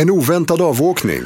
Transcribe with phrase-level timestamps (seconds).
[0.00, 1.22] En oväntad avåkning.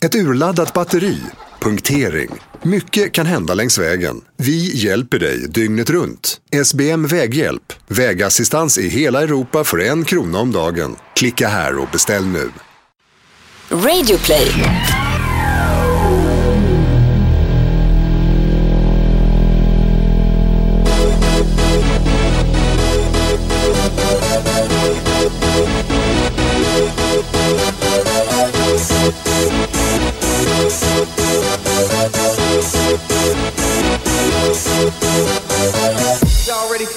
[0.00, 1.18] Ett urladdat batteri.
[1.60, 2.30] Punktering.
[2.62, 4.20] Mycket kan hända längs vägen.
[4.36, 6.40] Vi hjälper dig dygnet runt.
[6.64, 7.72] SBM Väghjälp.
[7.88, 10.96] Vägassistans i hela Europa för en krona om dagen.
[11.16, 12.50] Klicka här och beställ nu.
[13.70, 14.52] Radioplay.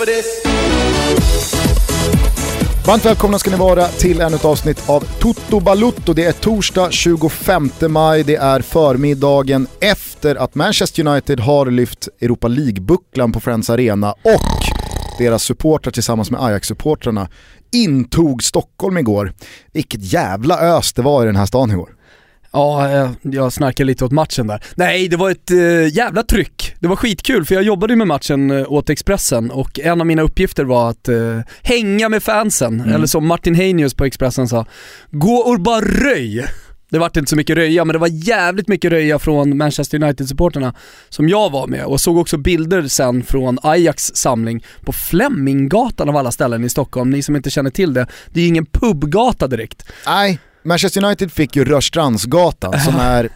[0.02, 0.44] For this?
[2.88, 6.14] Varmt välkomna ska ni vara till ännu ett avsnitt av Toto Balutto.
[6.14, 12.48] Det är torsdag 25 maj, det är förmiddagen efter att Manchester United har lyft Europa
[12.48, 14.78] League-bucklan på Friends Arena och
[15.18, 17.28] deras supportrar tillsammans med Ajax-supportrarna
[17.72, 19.34] intog Stockholm igår.
[19.73, 21.90] Vilket jävla ös det var i den här stan igår.
[22.54, 24.64] Ja, eh, jag snarkade lite åt matchen där.
[24.76, 26.75] Nej, det var ett äh, jävla tryck.
[26.80, 30.08] Det var skitkul för jag jobbade ju med matchen äh, åt Expressen och en av
[30.08, 34.66] mina uppgifter var att äh, hänga med fansen, eller som Martin Heinius på Expressen sa,
[35.12, 36.45] gå och bara röj.
[36.90, 40.73] Det vart inte så mycket röja, men det var jävligt mycket röja från Manchester United-supporterna
[41.09, 46.18] som jag var med och såg också bilder sen från Ajax samling på Fleminggatan av
[46.18, 47.09] alla ställen i Stockholm.
[47.09, 49.92] Ni som inte känner till det, det är ju ingen pubgata direkt.
[50.06, 53.30] Nej, Manchester United fick ju Rörstrandsgatan som är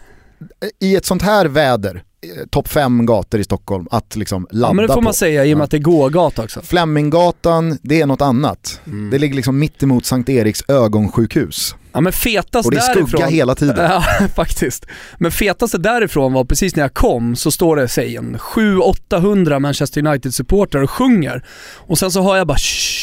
[0.80, 4.74] i ett sånt här väder, eh, topp fem gator i Stockholm att liksom ladda Ja
[4.74, 5.16] men det får man på.
[5.16, 6.62] säga i och med att det är gågata också.
[6.62, 8.80] Fleminggatan, det är något annat.
[8.86, 9.10] Mm.
[9.10, 11.74] Det ligger liksom mitt emot Sankt Eriks ögonsjukhus.
[11.92, 13.76] Ja men fetast Och det är skugga därifrån, hela tiden.
[13.78, 14.02] Ja
[14.36, 14.86] faktiskt.
[15.18, 20.00] Men fetaste därifrån var precis när jag kom så står det säg en 700-800 Manchester
[20.06, 21.44] United-supportrar och sjunger.
[21.76, 22.95] Och sen så har jag bara Shh.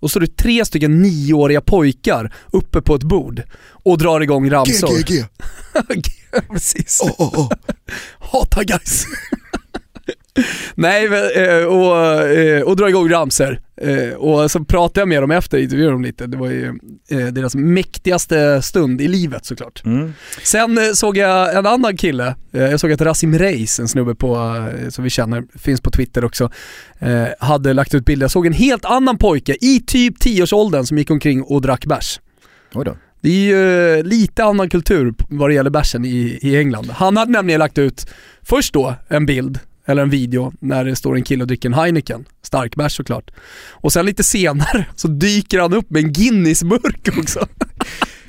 [0.00, 4.50] Och så är det tre stycken nioåriga pojkar uppe på ett bord och drar igång
[4.50, 4.98] ramsor.
[4.98, 5.24] GGG.
[6.50, 7.00] precis.
[7.02, 7.50] Oh, oh, oh.
[8.18, 9.04] Hata guys.
[10.74, 13.60] Nej, eh, och, eh, och drar igång ramsor.
[13.82, 16.26] Eh, Och så pratade jag med dem efter, intervjuade dem lite.
[16.26, 16.78] Det var ju
[17.32, 19.82] deras mäktigaste stund i livet såklart.
[19.84, 20.14] Mm.
[20.42, 25.04] Sen såg jag en annan kille, jag såg att Rasim Reis, en snubbe på, som
[25.04, 26.50] vi känner, finns på Twitter också,
[27.38, 28.24] hade lagt ut bilder.
[28.24, 32.20] Jag såg en helt annan pojke i typ 10-årsåldern som gick omkring och drack bärs.
[32.74, 32.96] Oj då.
[33.20, 33.32] Det är
[33.96, 36.90] ju lite annan kultur vad det gäller bärsen i, i England.
[36.90, 38.06] Han hade nämligen lagt ut,
[38.42, 41.74] först då, en bild, eller en video, när det står en kille och dricker en
[41.74, 42.24] Heineken.
[42.42, 43.30] Stark bärs såklart.
[43.70, 47.46] Och sen lite senare så dyker han upp med en Guinness-burk också.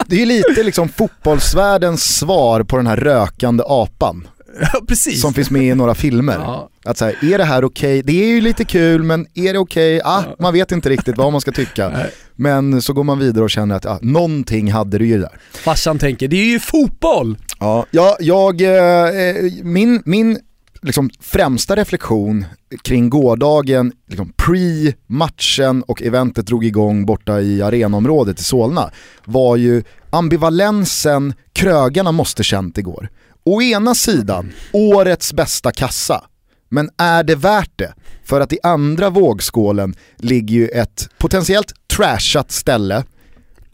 [0.08, 4.28] Det är ju lite liksom fotbollsvärldens svar på den här rökande apan
[4.62, 5.22] ja, precis.
[5.22, 6.34] som finns med i några filmer.
[6.34, 6.70] Ja.
[6.86, 8.02] Att så här, är det här okej?
[8.04, 10.02] Det är ju lite kul men är det okej?
[10.04, 11.90] Ah, man vet inte riktigt vad man ska tycka.
[11.90, 12.10] Nej.
[12.36, 15.40] Men så går man vidare och känner att ah, någonting hade du ju där.
[15.52, 17.38] Farsan tänker, det är ju fotboll!
[17.60, 20.40] Ja, jag, jag eh, min, min
[20.82, 22.46] liksom främsta reflektion
[22.82, 28.92] kring gårdagen, liksom pre-matchen och eventet drog igång borta i arenaområdet i Solna,
[29.26, 33.10] var ju ambivalensen krögarna måste känt igår.
[33.44, 36.24] Å ena sidan, årets bästa kassa.
[36.70, 37.94] Men är det värt det?
[38.24, 43.04] För att i andra vågskålen ligger ju ett potentiellt trashat ställe,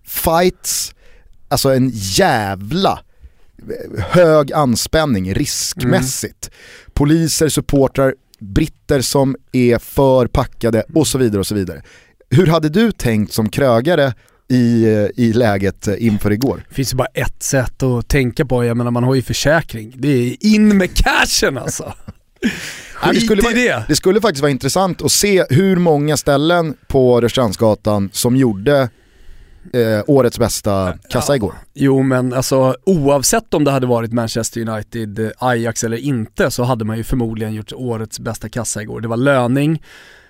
[0.06, 0.96] fights,
[1.48, 3.00] alltså en jävla
[3.58, 6.50] eh, hög anspänning riskmässigt.
[6.52, 6.85] Mm.
[6.96, 11.82] Poliser, supportrar, britter som är för packade och så vidare och så vidare.
[12.30, 14.14] Hur hade du tänkt som krögare
[14.50, 14.86] i,
[15.16, 16.66] i läget inför igår?
[16.70, 19.94] Det finns ju bara ett sätt att tänka på, jag menar man har ju försäkring.
[19.96, 21.94] Det är in med cashen alltså.
[23.02, 23.84] Ja, Skit skulle vara, det.
[23.88, 28.90] det skulle faktiskt vara intressant att se hur många ställen på Rörstrandsgatan som gjorde
[29.74, 31.54] eh, årets bästa kassa igår.
[31.74, 36.64] Jo men alltså oavsett om det hade varit Manchester United, eh, Ajax eller inte så
[36.64, 39.02] hade man ju förmodligen gjort årets bästa kassa igår.
[39.02, 39.82] Det var löning,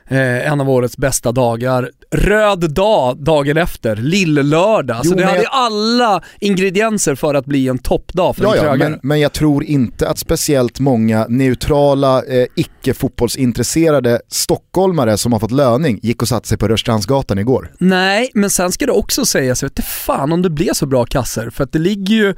[0.10, 5.06] eh, en av årets bästa dagar, röd dag dagen efter, lill-lördag.
[5.06, 8.76] Så det hade jag- alla ingredienser för att bli en toppdag för Ja, en ja,
[8.76, 15.52] men, men jag tror inte att speciellt många neutrala, eh, icke-fotbollsintresserade stockholmare som har fått
[15.52, 17.72] löning gick och satte sig på Rörstrandsgatan igår.
[17.80, 20.86] Nej, men sen ska det också sägas, jag vet inte fan om det blev så
[20.86, 22.36] bra kasser för att det ligger ju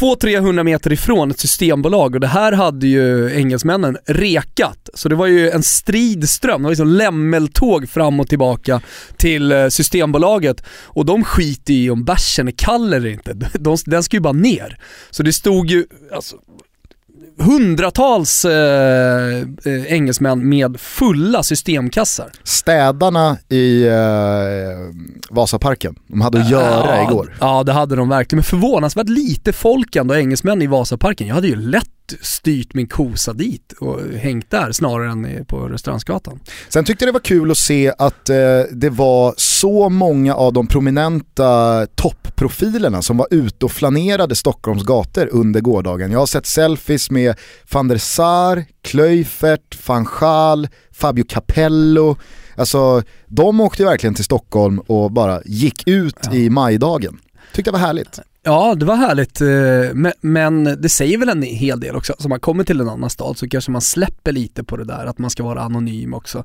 [0.00, 4.88] 200-300 meter ifrån ett systembolag och det här hade ju engelsmännen rekat.
[4.94, 8.80] Så det var ju en stridström, det var liksom lämmeltåg fram och tillbaka
[9.16, 13.32] till eh, Systembolaget och de skiter i om bärsen är kall eller inte.
[13.58, 14.78] De, den ska ju bara ner.
[15.10, 16.36] Så det stod ju, alltså,
[17.38, 22.30] hundratals eh, eh, engelsmän med fulla systemkassar.
[22.44, 23.94] Städarna i eh,
[25.30, 27.36] Vasaparken, de hade att göra ja, igår.
[27.40, 31.26] Ja det hade de verkligen, men förvånansvärt lite folk ändå, engelsmän i Vasaparken.
[31.26, 31.88] Jag hade ju lätt
[32.20, 36.40] styrt min kosa dit och hängt där snarare än på Restaurangsgatan.
[36.68, 38.36] Sen tyckte jag det var kul att se att eh,
[38.72, 45.28] det var så många av de prominenta toppprofilerna som var ute och flanerade Stockholms gator
[45.32, 46.12] under gårdagen.
[46.12, 47.34] Jag har sett selfies med
[47.72, 52.16] van der Sar, Klöifert, van Schaal, Fabio Capello.
[52.56, 56.34] Alltså de åkte verkligen till Stockholm och bara gick ut ja.
[56.34, 57.18] i majdagen.
[57.52, 58.20] Tyckte det var härligt.
[58.44, 62.14] Ja, det var härligt, eh, men det säger väl en hel del också.
[62.18, 65.06] Så man kommer till en annan stad så kanske man släpper lite på det där
[65.06, 66.44] att man ska vara anonym också.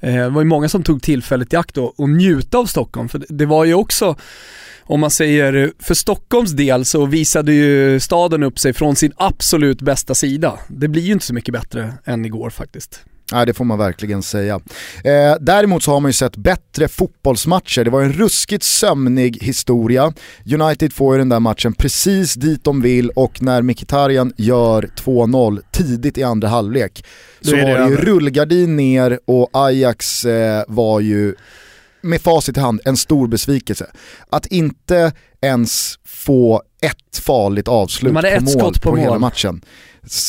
[0.00, 3.24] Eh, det var ju många som tog tillfället i akt och njuta av Stockholm, för
[3.28, 4.16] det var ju också
[4.86, 9.82] om man säger för Stockholms del så visade ju staden upp sig från sin absolut
[9.82, 10.58] bästa sida.
[10.68, 13.04] Det blir ju inte så mycket bättre än igår faktiskt.
[13.32, 14.60] Nej, det får man verkligen säga.
[15.04, 17.84] Eh, däremot så har man ju sett bättre fotbollsmatcher.
[17.84, 20.12] Det var en ruskigt sömnig historia.
[20.54, 25.60] United får ju den där matchen precis dit de vill och när Mkhitaryan gör 2-0
[25.70, 27.04] tidigt i andra halvlek
[27.40, 31.34] så var det ju rullgardin ner och Ajax eh, var ju
[32.00, 33.86] med facit i hand en stor besvikelse.
[34.30, 39.60] Att inte ens få ett farligt avslut på mål på, på hela matchen.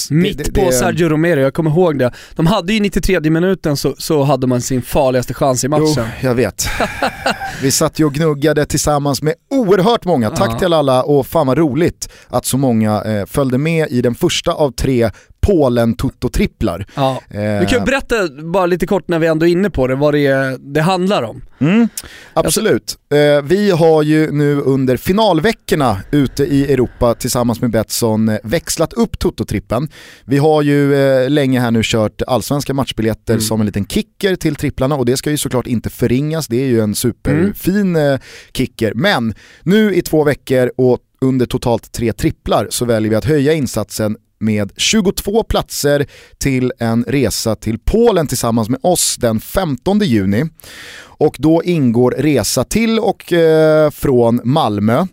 [0.10, 2.12] Mitt det, på det, Sergio Romero, jag kommer ihåg det.
[2.36, 5.94] De hade ju 93 minuten så, så hade man sin farligaste chans i matchen.
[5.98, 6.68] Jo, jag vet.
[7.62, 10.30] Vi satt ju och gnuggade tillsammans med oerhört många.
[10.30, 10.60] Tack ja.
[10.60, 14.54] till alla och fan vad roligt att så många eh, följde med i den första
[14.54, 15.12] av tre
[15.45, 16.86] Polen Toto-tripplar.
[16.95, 17.21] Ja.
[17.30, 17.59] Eh.
[17.59, 20.57] Du kan berätta bara lite kort när vi ändå är inne på det, vad det,
[20.59, 21.42] det handlar om.
[21.59, 21.88] Mm,
[22.33, 22.97] absolut.
[23.13, 28.94] Eh, vi har ju nu under finalveckorna ute i Europa tillsammans med Betsson eh, växlat
[28.94, 29.89] upp Toto-trippen.
[30.25, 33.41] Vi har ju eh, länge här nu kört allsvenska matchbiljetter mm.
[33.41, 36.68] som en liten kicker till tripplarna och det ska ju såklart inte förringas, det är
[36.68, 38.19] ju en superfin mm.
[38.53, 38.94] kicker.
[38.94, 39.33] Men
[39.63, 44.18] nu i två veckor och under totalt tre tripplar så väljer vi att höja insatsen
[44.39, 46.05] med 22 platser
[46.37, 50.45] till en resa till Polen tillsammans med oss den 15 juni.
[50.97, 55.05] Och då ingår resa till och eh, från Malmö.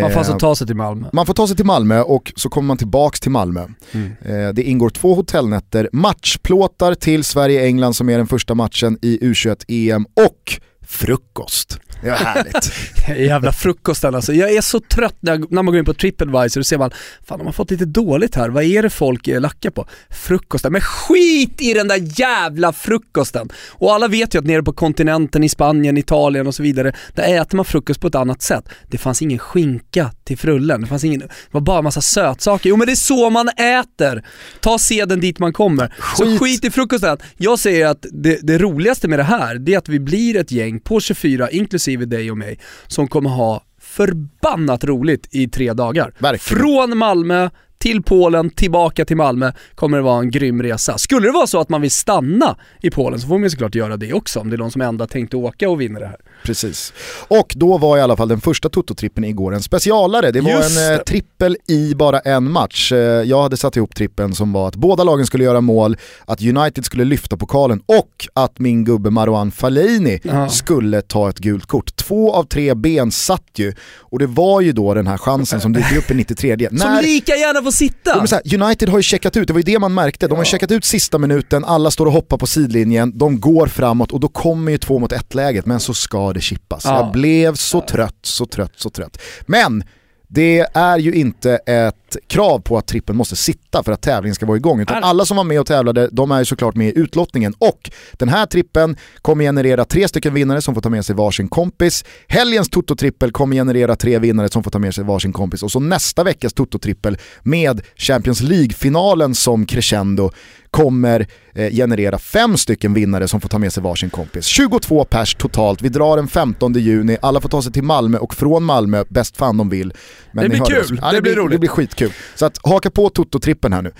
[0.00, 1.06] Man får alltså ta sig till Malmö?
[1.12, 3.66] Man får ta sig till Malmö och så kommer man tillbaks till Malmö.
[3.92, 4.12] Mm.
[4.22, 10.06] Eh, det ingår två hotellnätter, matchplåtar till Sverige-England som är den första matchen i U21-EM
[10.26, 11.78] och frukost.
[12.04, 12.72] Det var härligt.
[13.28, 14.32] Jävla frukosten alltså.
[14.32, 16.90] Jag är så trött när, när man går in på Tripadvisor och ser man,
[17.24, 19.86] fan de har fått lite dåligt här, vad är det folk eh, lackar på?
[20.10, 23.48] Frukosten, men skit i den där jävla frukosten!
[23.70, 27.40] Och alla vet ju att nere på kontinenten, i Spanien, Italien och så vidare, där
[27.40, 28.68] äter man frukost på ett annat sätt.
[28.90, 32.68] Det fanns ingen skinka till frullen, det fanns ingen, det var bara en massa sötsaker.
[32.68, 34.24] Jo men det är så man äter!
[34.60, 35.88] Ta seden dit man kommer.
[35.98, 36.18] Skit.
[36.18, 37.18] Så skit i frukosten.
[37.36, 40.50] Jag säger att det, det roligaste med det här, det är att vi blir ett
[40.50, 46.14] gäng på 24, inklusive dig och mig, som kommer ha förbannat roligt i tre dagar.
[46.18, 46.60] Verkligen.
[46.60, 50.98] Från Malmö till Polen, tillbaka till Malmö, kommer det vara en grym resa.
[50.98, 53.96] Skulle det vara så att man vill stanna i Polen så får man såklart göra
[53.96, 56.16] det också om det är någon som ändå tänkt åka och vinna det här.
[56.44, 56.92] Precis.
[57.28, 60.30] Och då var i alla fall den första Toto-trippen igår en specialare.
[60.30, 62.92] Det var Just en eh, trippel i bara en match.
[62.92, 65.96] Eh, jag hade satt ihop trippen som var att båda lagen skulle göra mål,
[66.26, 70.48] att United skulle lyfta pokalen och att min gubbe Marwan Fellaini Aha.
[70.48, 71.96] skulle ta ett gult kort.
[71.96, 75.72] Två av tre ben satt ju och det var ju då den här chansen som
[75.72, 76.68] dyker upp i 93.
[76.68, 77.02] Som När...
[77.02, 78.26] lika gärna får sitta!
[78.30, 80.28] Här, United har ju checkat ut, det var ju det man märkte.
[80.28, 84.12] De har checkat ut sista minuten, alla står och hoppar på sidlinjen, de går framåt
[84.12, 86.84] och då kommer ju två mot ett läget men så ska det chippas.
[86.84, 86.96] Ja.
[86.96, 89.18] Jag blev så trött, så trött, så trött.
[89.46, 89.84] Men
[90.34, 94.46] det är ju inte ett krav på att trippen måste sitta för att tävlingen ska
[94.46, 94.80] vara igång.
[94.80, 97.54] Utan alla som var med och tävlade, de är ju såklart med i utlottningen.
[97.58, 101.48] Och den här trippen kommer generera tre stycken vinnare som får ta med sig varsin
[101.48, 102.04] kompis.
[102.28, 105.62] Helgens Toto-trippel kommer generera tre vinnare som får ta med sig varsin kompis.
[105.62, 110.30] Och så nästa veckas Toto-trippel med Champions League-finalen som crescendo
[110.74, 114.46] kommer eh, generera fem stycken vinnare som får ta med sig varsin kompis.
[114.46, 118.34] 22 pers totalt, vi drar den 15 juni, alla får ta sig till Malmö och
[118.34, 119.92] från Malmö, bäst fan de vill.
[120.32, 121.50] Men det blir kul, ja, det, det, blir roligt.
[121.50, 122.12] Det blir skitkul.
[122.34, 123.92] Så att haka på Toto-trippen här nu.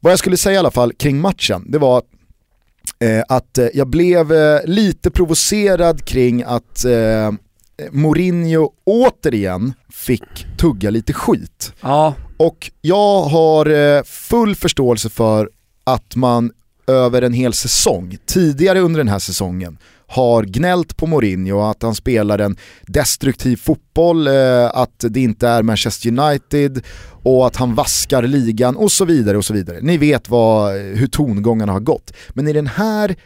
[0.00, 2.02] Vad jag skulle säga i alla fall kring matchen, det var
[3.00, 7.32] eh, att eh, jag blev eh, lite provocerad kring att eh,
[7.92, 11.72] Mourinho återigen fick tugga lite skit.
[11.80, 12.14] Ja.
[12.36, 15.48] Och jag har eh, full förståelse för
[15.84, 16.52] att man
[16.86, 21.94] över en hel säsong, tidigare under den här säsongen, har gnällt på Mourinho, att han
[21.94, 26.82] spelar en destruktiv fotboll, eh, att det inte är Manchester United
[27.22, 29.78] och att han vaskar ligan och så vidare och så vidare.
[29.82, 32.12] Ni vet vad, eh, hur tongångarna har gått.
[32.28, 33.16] Men i den här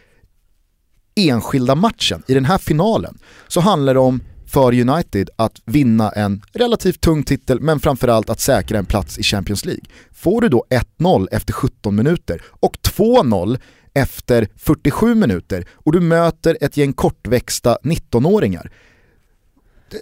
[1.14, 6.42] enskilda matchen, i den här finalen, så handlar det om för United att vinna en
[6.52, 9.84] relativt tung titel men framförallt att säkra en plats i Champions League.
[10.12, 10.64] Får du då
[10.98, 13.60] 1-0 efter 17 minuter och 2-0
[13.94, 18.70] efter 47 minuter och du möter ett gäng kortväxta 19-åringar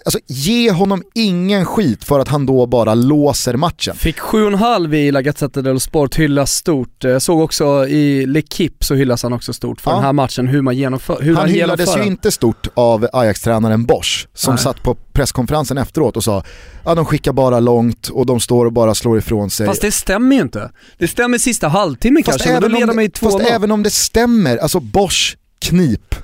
[0.05, 3.95] Alltså ge honom ingen skit för att han då bara låser matchen.
[3.95, 7.03] Fick 7,5 i La Gazzetta dello Sport hyllas stort.
[7.03, 9.95] Jag såg också i L'Equipe så hyllas han också stort för ja.
[9.95, 14.27] den här matchen, hur man genomför hur Han hyllades ju inte stort av Ajax-tränaren Bosch
[14.33, 14.63] som Nej.
[14.63, 16.43] satt på presskonferensen efteråt och sa
[16.85, 19.67] ja de skickar bara långt och de står och bara slår ifrån sig.
[19.67, 20.71] Fast det stämmer ju inte.
[20.97, 23.31] Det stämmer sista halvtimmen kanske, men då leder man ju 2-0.
[23.31, 26.15] Fast även om det stämmer, alltså Bosch knip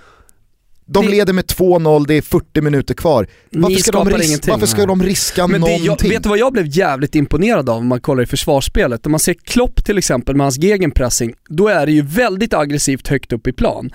[0.93, 1.11] de det...
[1.11, 3.27] leder med 2-0, det är 40 minuter kvar.
[3.51, 5.85] Varför ska, de, ris varför ska de riska Men någonting?
[5.85, 9.05] Jag, vet du vad jag blev jävligt imponerad av om man kollar i försvarsspelet?
[9.05, 13.07] Om man ser Klopp till exempel med hans gegenpressing, då är det ju väldigt aggressivt
[13.07, 13.89] högt upp i plan.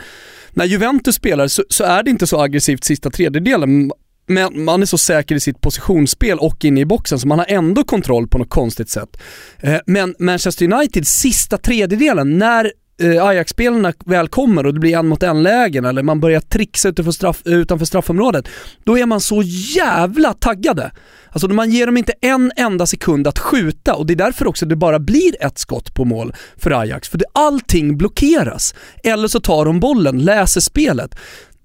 [0.50, 3.93] När Juventus spelar så, så är det inte så aggressivt sista tredjedelen,
[4.26, 7.47] men man är så säker i sitt positionsspel och inne i boxen så man har
[7.49, 9.17] ändå kontroll på något konstigt sätt.
[9.59, 15.07] Eh, men Manchester United, sista tredjedelen, när Eh, Ajax-spelarna väl kommer och det blir en
[15.07, 18.49] mot en lägen eller man börjar trixa utanför, straff, utanför straffområdet,
[18.85, 19.43] då är man så
[19.76, 20.90] jävla taggade.
[21.31, 24.67] Alltså man ger dem inte en enda sekund att skjuta och det är därför också
[24.67, 27.09] det bara blir ett skott på mål för Ajax.
[27.09, 28.75] För det, allting blockeras.
[29.05, 31.14] Eller så tar de bollen, läser spelet.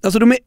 [0.04, 0.38] Alltså de är,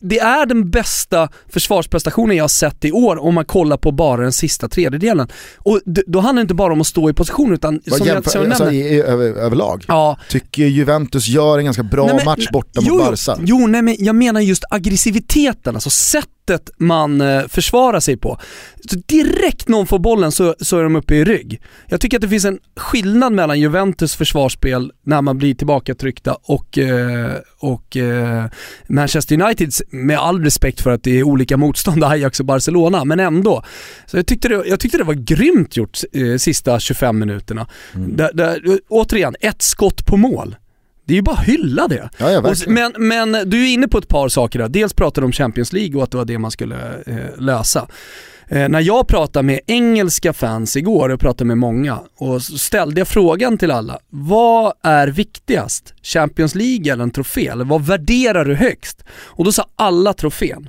[0.00, 4.22] det är den bästa försvarsprestationen jag har sett i år om man kollar på bara
[4.22, 5.28] den sista tredjedelen.
[5.56, 8.38] Och då handlar det inte bara om att stå i position utan Vad som jämför,
[8.38, 9.84] jag, som alltså, i, över, överlag?
[9.88, 10.18] Ja.
[10.28, 13.36] Tycker Juventus gör en ganska bra nej, men, match borta jo, mot Barca?
[13.40, 18.38] Jo, nej men jag menar just aggressiviteten, alltså sätt sättet man eh, försvarar sig på.
[18.90, 21.62] Så direkt någon får bollen så, så är de uppe i rygg.
[21.86, 26.78] Jag tycker att det finns en skillnad mellan Juventus försvarsspel när man blir tillbakatryckta och,
[26.78, 28.44] eh, och eh,
[28.88, 33.20] Manchester Uniteds, med all respekt för att det är olika motstånd, Ajax och Barcelona, men
[33.20, 33.62] ändå.
[34.06, 35.98] Så jag tyckte det, jag tyckte det var grymt gjort
[36.38, 37.66] sista 25 minuterna.
[37.94, 38.16] Mm.
[38.16, 40.56] Där, där, återigen, ett skott på mål.
[41.06, 42.10] Det är ju bara att hylla det.
[42.18, 44.68] Ja, ja, men, men du är inne på ett par saker där.
[44.68, 47.88] Dels pratar du om Champions League och att det var det man skulle eh, lösa.
[48.48, 53.08] Eh, när jag pratade med engelska fans igår, och pratade med många, och ställde jag
[53.08, 53.98] frågan till alla.
[54.10, 55.94] Vad är viktigast?
[56.02, 57.46] Champions League eller en trofé?
[57.48, 59.04] Eller vad värderar du högst?
[59.10, 60.68] Och då sa alla trofén.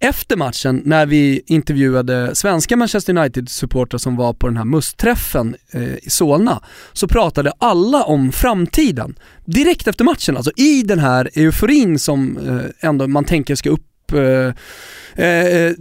[0.00, 5.94] Efter matchen när vi intervjuade svenska Manchester United-supportrar som var på den här MUST-träffen eh,
[5.96, 9.18] i Solna, så pratade alla om framtiden.
[9.44, 14.12] Direkt efter matchen, alltså i den här euforin som eh, ändå man tänker ska upp
[14.12, 15.72] eh, eh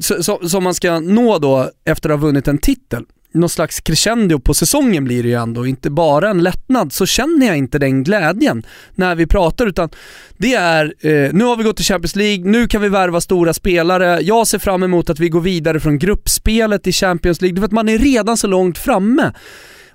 [0.48, 4.54] som man ska nå då efter att ha vunnit en titel någon slags crescendo på
[4.54, 8.64] säsongen blir det ju ändå, inte bara en lättnad, så känner jag inte den glädjen
[8.96, 9.90] när vi pratar utan
[10.38, 13.54] det är, eh, nu har vi gått till Champions League, nu kan vi värva stora
[13.54, 17.66] spelare, jag ser fram emot att vi går vidare från gruppspelet i Champions League, för
[17.66, 19.32] att man är redan så långt framme.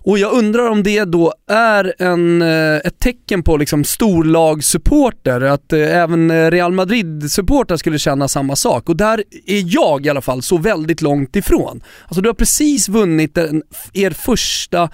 [0.04, 5.72] Och jag undrar om det då är en, eh, ett tecken på liksom storlagssupporter, att
[5.72, 8.88] eh, även eh, Real Madrid-supportrar skulle känna samma sak.
[8.88, 11.82] Och där är jag i alla fall så väldigt långt ifrån.
[12.04, 13.62] Alltså du har precis vunnit en,
[13.92, 14.90] er första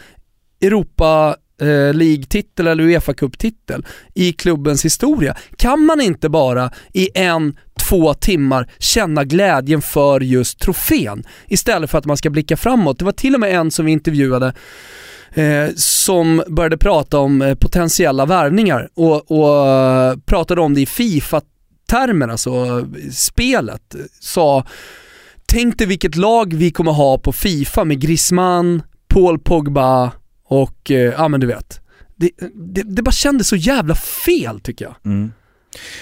[0.60, 5.36] Europa Eh, league-titel eller Uefa Cup-titel i klubbens historia.
[5.56, 7.56] Kan man inte bara i en,
[7.88, 12.98] två timmar känna glädjen för just trofén istället för att man ska blicka framåt?
[12.98, 14.52] Det var till och med en som vi intervjuade
[15.34, 20.86] eh, som började prata om eh, potentiella värvningar och, och uh, pratade om det i
[20.86, 23.96] Fifa-termer, alltså spelet.
[24.20, 24.64] Sa,
[25.46, 30.12] tänk dig vilket lag vi kommer ha på Fifa med Griezmann, Paul Pogba
[30.62, 31.80] och, eh, ja men du vet.
[32.16, 34.94] Det, det, det, bara kändes så jävla fel tycker jag.
[35.04, 35.32] Mm.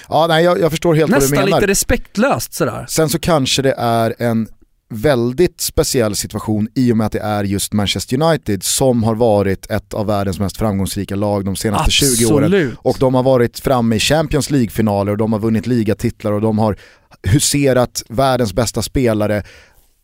[0.08, 1.46] Ja, nej, jag, jag, förstår helt Nästan vad du menar.
[1.46, 2.86] Nästan lite respektlöst sådär.
[2.88, 4.48] Sen så kanske det är en
[4.92, 9.70] väldigt speciell situation i och med att det är just Manchester United som har varit
[9.70, 12.18] ett av världens mest framgångsrika lag de senaste Absolut.
[12.18, 12.76] 20 åren.
[12.78, 16.58] Och de har varit framme i Champions League-finaler och de har vunnit ligatitlar och de
[16.58, 16.76] har
[17.22, 19.42] huserat världens bästa spelare.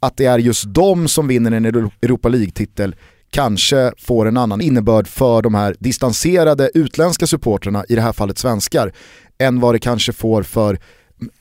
[0.01, 1.67] Att det är just de som vinner en
[2.03, 2.95] Europa League-titel
[3.31, 8.39] kanske får en annan innebörd för de här distanserade utländska supportrarna, i det här fallet
[8.39, 8.93] svenskar,
[9.39, 10.79] än vad det kanske får för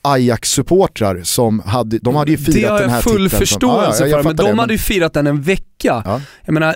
[0.02, 2.76] Ajax-supportrar som hade, de hade ju firat den här titeln.
[2.76, 5.12] Det har jag full förståelse som, ah, ja, för, men de det, hade ju firat
[5.12, 5.64] den en vecka.
[6.04, 6.20] Ja.
[6.44, 6.74] Jag menar,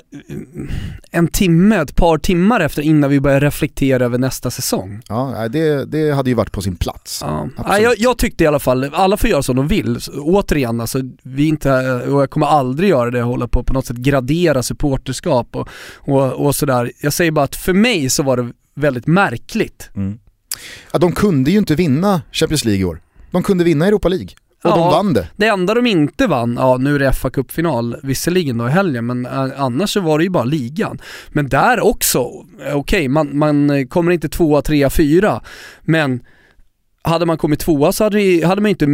[1.11, 5.03] en timme, ett par timmar efter innan vi börjar reflektera över nästa säsong.
[5.09, 7.19] Ja, det, det hade ju varit på sin plats.
[7.23, 7.49] Ja.
[7.57, 9.99] Ja, jag, jag tyckte i alla fall, alla får göra som de vill.
[10.19, 13.97] Återigen, alltså, vi inte, och jag kommer aldrig göra det, hålla på på något sätt
[13.97, 16.93] gradera supporterskap och, och, och sådär.
[17.01, 19.91] Jag säger bara att för mig så var det väldigt märkligt.
[19.95, 20.19] Mm.
[20.93, 23.01] Ja, de kunde ju inte vinna Champions League i år.
[23.31, 24.29] De kunde vinna Europa League.
[24.65, 24.91] Och de Ja.
[24.91, 25.29] vann det.
[25.37, 29.07] Det enda de inte vann, ja nu är det fa Cup-final visserligen då i helgen,
[29.07, 30.99] men eh, annars så var det ju bara ligan.
[31.29, 32.19] Men där också,
[32.67, 35.41] eh, okej man, man eh, kommer inte tvåa, trea, fyra,
[35.83, 36.21] men
[37.03, 38.87] hade man kommit tvåa så hade, hade man inte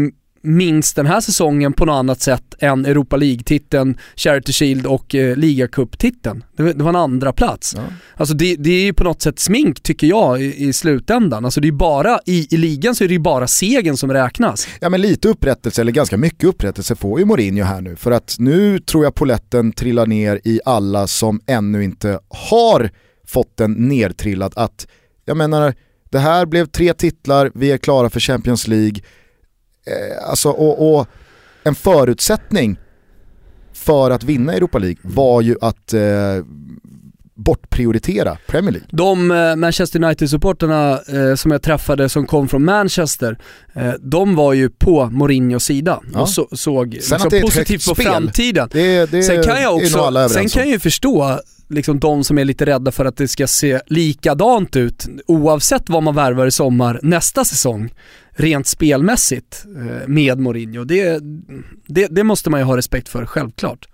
[0.49, 5.15] m- minst den här säsongen på något annat sätt än Europa League-titeln, Charity Shield och
[5.15, 6.45] eh, Ligacup-titeln.
[6.57, 7.75] Det, det var en andra plats.
[7.77, 7.83] Ja.
[8.17, 11.45] Alltså det, det är ju på något sätt smink tycker jag i, i slutändan.
[11.45, 14.69] Alltså det är bara, i, i ligan så är det ju bara segern som räknas.
[14.81, 17.97] Ja men lite upprättelse, eller ganska mycket upprättelse får ju Mourinho här nu.
[17.97, 22.91] För att nu tror jag poletten trillar ner i alla som ännu inte har
[23.27, 24.53] fått den nertrillad.
[24.57, 24.87] Att,
[25.25, 25.75] jag menar,
[26.11, 29.01] det här blev tre titlar, vi är klara för Champions League.
[29.89, 31.07] Eh, alltså, och, och
[31.65, 32.79] en förutsättning
[33.73, 36.01] för att vinna Europa League var ju att eh,
[37.35, 38.89] bortprioritera Premier League.
[38.93, 43.39] De eh, Manchester United-supporterna eh, som jag träffade som kom från Manchester,
[43.75, 46.21] eh, de var ju på Mourinhos sida Ja.
[46.21, 48.69] och så, såg liksom positivt på spel, framtiden.
[48.73, 52.45] Det, det Sen kan jag också, sen kan jag ju förstå liksom de som är
[52.45, 57.01] lite rädda för att det ska se likadant ut oavsett vad man värvar i sommar
[57.03, 57.91] nästa säsong
[58.39, 60.85] rent spelmässigt eh, med Mourinho.
[60.85, 61.21] Det,
[61.87, 63.89] det, det måste man ju ha respekt för, självklart.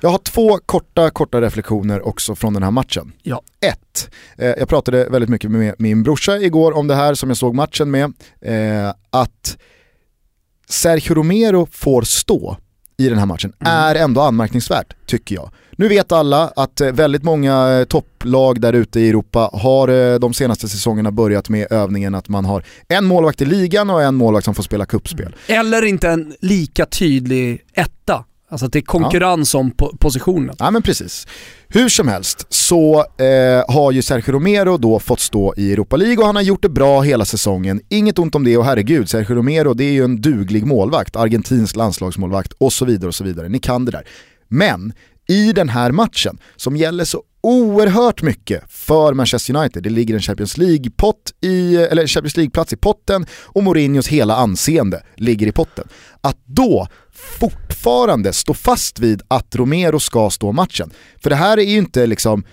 [0.00, 3.12] Jag har två korta, korta reflektioner också från den här matchen.
[3.22, 3.42] Ja.
[3.60, 7.36] Ett, eh, jag pratade väldigt mycket med min brorsa igår om det här som jag
[7.36, 8.12] såg matchen med.
[8.40, 9.58] Eh, att
[10.68, 12.56] Sergio Romero får stå
[12.96, 15.50] i den här matchen är ändå anmärkningsvärt, tycker jag.
[15.80, 20.18] Nu vet alla att eh, väldigt många eh, topplag där ute i Europa har eh,
[20.18, 24.14] de senaste säsongerna börjat med övningen att man har en målvakt i ligan och en
[24.14, 25.36] målvakt som får spela kuppspel.
[25.46, 28.24] Eller inte en lika tydlig etta.
[28.50, 30.56] Alltså att det är konkurrens om po- positionen.
[30.58, 31.26] Ja men precis.
[31.68, 36.18] Hur som helst så eh, har ju Sergio Romero då fått stå i Europa League
[36.18, 37.80] och han har gjort det bra hela säsongen.
[37.88, 41.76] Inget ont om det och herregud, Sergio Romero det är ju en duglig målvakt, argentinsk
[41.76, 43.48] landslagsmålvakt och så vidare och så vidare.
[43.48, 44.04] Ni kan det där.
[44.52, 44.92] Men
[45.30, 49.82] i den här matchen som gäller så oerhört mycket för Manchester United.
[49.82, 55.02] Det ligger en Champions League-plats i, eller Champions League-plats i potten och Mourinhos hela anseende
[55.16, 55.88] ligger i potten.
[56.20, 60.90] Att då fortfarande stå fast vid att Romero ska stå matchen.
[61.22, 62.44] För det här är ju inte liksom,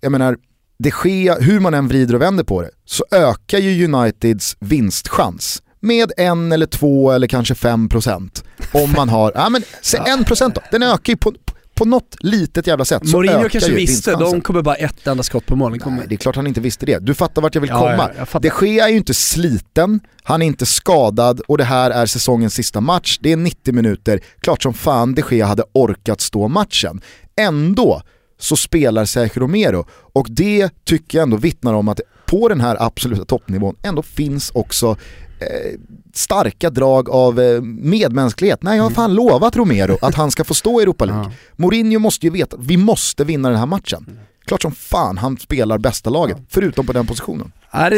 [0.00, 0.36] jag menar,
[0.78, 5.62] det sker, hur man än vrider och vänder på det, så ökar ju Uniteds vinstchans
[5.80, 8.44] med en eller två eller kanske fem procent.
[8.72, 11.32] Om man har, ja men se en procent då, den ökar ju på,
[11.74, 13.08] på något litet jävla sätt.
[13.08, 15.78] Så Mourinho ökar kanske ju visste, de kommer bara ett enda skott på mål.
[15.78, 15.96] Kommer...
[15.98, 16.98] Nej, det är klart han inte visste det.
[16.98, 18.10] Du fattar vart jag vill Ja, komma.
[18.18, 18.42] ja, jag.
[18.42, 22.54] De Gea är ju inte sliten, han är inte skadad och det här är säsongens
[22.54, 23.18] sista match.
[23.22, 24.20] Det är 90 minuter.
[24.40, 27.00] Klart som fan De Gea hade orkat stå matchen.
[27.36, 28.02] Ändå
[28.38, 32.76] så spelar Sergio Romero och det tycker jag ändå vittnar om att på den här
[32.80, 34.96] absoluta toppnivån ändå finns också
[35.40, 35.78] eh,
[36.16, 38.62] starka drag av eh, medmänsklighet.
[38.62, 41.32] Nej, jag har fan lovat Romero att han ska få stå i Europa League.
[41.56, 44.18] Mourinho måste ju veta att vi måste vinna den här matchen.
[44.46, 47.52] Klart som fan han spelar bästa laget, förutom på den positionen.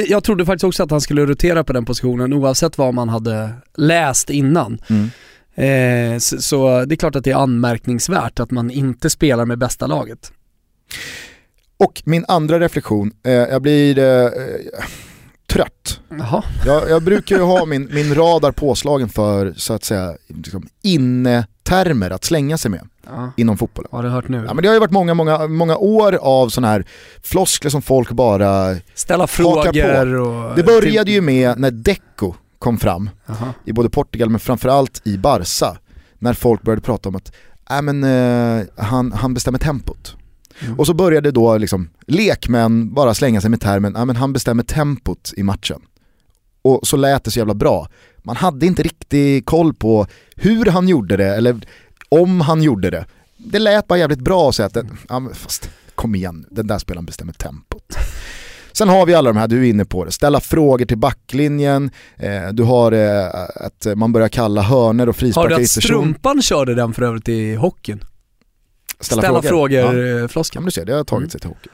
[0.09, 3.50] Jag trodde faktiskt också att han skulle rotera på den positionen oavsett vad man hade
[3.76, 4.79] läst innan.
[4.88, 5.11] Mm.
[5.57, 9.59] Eh, så, så det är klart att det är anmärkningsvärt att man inte spelar med
[9.59, 10.33] bästa laget.
[11.79, 14.31] Och min andra reflektion, eh, jag blir eh,
[15.46, 16.00] trött.
[16.09, 16.42] Jaha.
[16.66, 22.11] Jag, jag brukar ju ha min, min radar påslagen för så att säga liksom, innetermer
[22.11, 23.30] att slänga sig med Ja.
[23.37, 23.88] inom fotbollen.
[23.92, 24.44] Har du hört nu?
[24.46, 26.85] Ja, men det har ju varit många, många, många år av sådana här
[27.22, 28.76] floskler som folk bara...
[28.94, 29.28] Ställa på.
[29.28, 30.56] frågor och...
[30.56, 33.52] Det började ju med när Deco kom fram Jaha.
[33.64, 35.76] i både Portugal men framförallt i Barca.
[36.18, 37.32] När folk började prata om att
[37.70, 40.16] äh, men, eh, han, han bestämmer tempot.
[40.61, 40.79] Mm.
[40.79, 44.62] Och så började då liksom lekmän bara slänga sig med termen, äh, men han bestämmer
[44.62, 45.81] tempot i matchen.
[46.62, 47.88] Och så lät det så jävla bra.
[48.19, 51.57] Man hade inte riktigt koll på hur han gjorde det eller
[52.09, 53.07] om han gjorde det.
[53.37, 54.77] Det lät bara jävligt bra att säga att,
[55.09, 57.97] ja, men fast kom igen den där spelaren bestämmer tempot.
[58.73, 61.90] Sen har vi alla de här, du är inne på det, ställa frågor till backlinjen,
[62.16, 65.71] eh, du har eh, att man börjar kalla hörner och Har frisparkar du i att.
[65.71, 68.01] Strumpan körde den för övrigt i hockeyn?
[69.00, 69.92] Ställa, frågor, Ja.
[70.24, 71.30] eh, Ja men du ser, det har tagit Mm.
[71.30, 71.68] sig till hockey.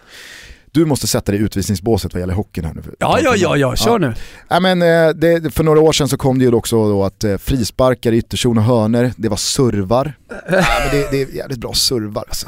[0.70, 2.82] Du måste sätta dig i utvisningsbåset vad gäller hockeyn här nu.
[2.98, 4.14] Ja, ja, ja, ja, kör nu.
[4.48, 7.24] Ja, men, eh, det, för några år sedan så kom det ju också då att
[7.24, 10.14] eh, frisparkar i ytterzon och hörner, det var servar.
[10.50, 12.46] Ja, det, det är jävligt bra servar alltså.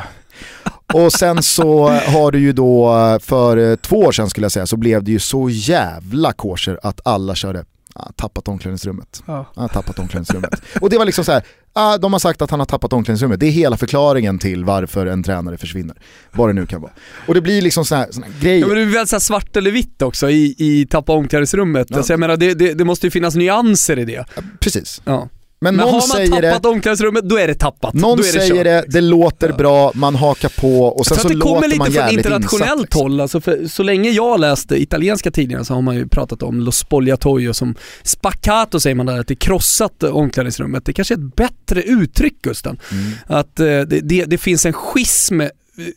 [0.94, 4.66] Och sen så har du ju då, för eh, två år sedan skulle jag säga,
[4.66, 9.22] så blev det ju så jävla kosher att alla körde ah, tappat omklädningsrummet.
[9.26, 9.46] Ja.
[9.54, 10.62] Ah, tappat omklädningsrummet.
[10.80, 13.40] Och det var liksom så här, ah, de har sagt att han har tappat omklädningsrummet.
[13.40, 15.96] Det är hela förklaringen till varför en tränare försvinner.
[16.32, 16.92] Vad det nu kan vara.
[17.28, 18.60] Och det blir liksom såna här, grejer.
[18.60, 21.86] Ja men det är väl så här svart eller vitt också i, i tappa omklädningsrummet.
[21.90, 21.96] Ja.
[21.96, 24.24] Alltså jag menar det, det, det måste ju finnas nyanser i det.
[24.60, 25.02] Precis.
[25.04, 25.28] Ja.
[25.64, 27.94] Men, Men någon har man säger det, tappat omklädningsrummet, då är det tappat.
[27.94, 28.64] någon det säger kört.
[28.64, 31.68] det, det låter bra, man hakar på och sen så tror att det kommer låter
[31.68, 32.94] lite man från jävligt internationellt insatt.
[32.94, 33.20] Håll.
[33.20, 36.72] Alltså för så länge jag läste italienska tidningar så har man ju pratat om Lo
[36.72, 40.84] Spogliatoio som spaccato säger man där, att det krossat omklädningsrummet.
[40.84, 42.78] Det kanske är ett bättre uttryck Gusten.
[42.92, 43.12] Mm.
[43.26, 45.40] Att eh, det, det, det finns en schism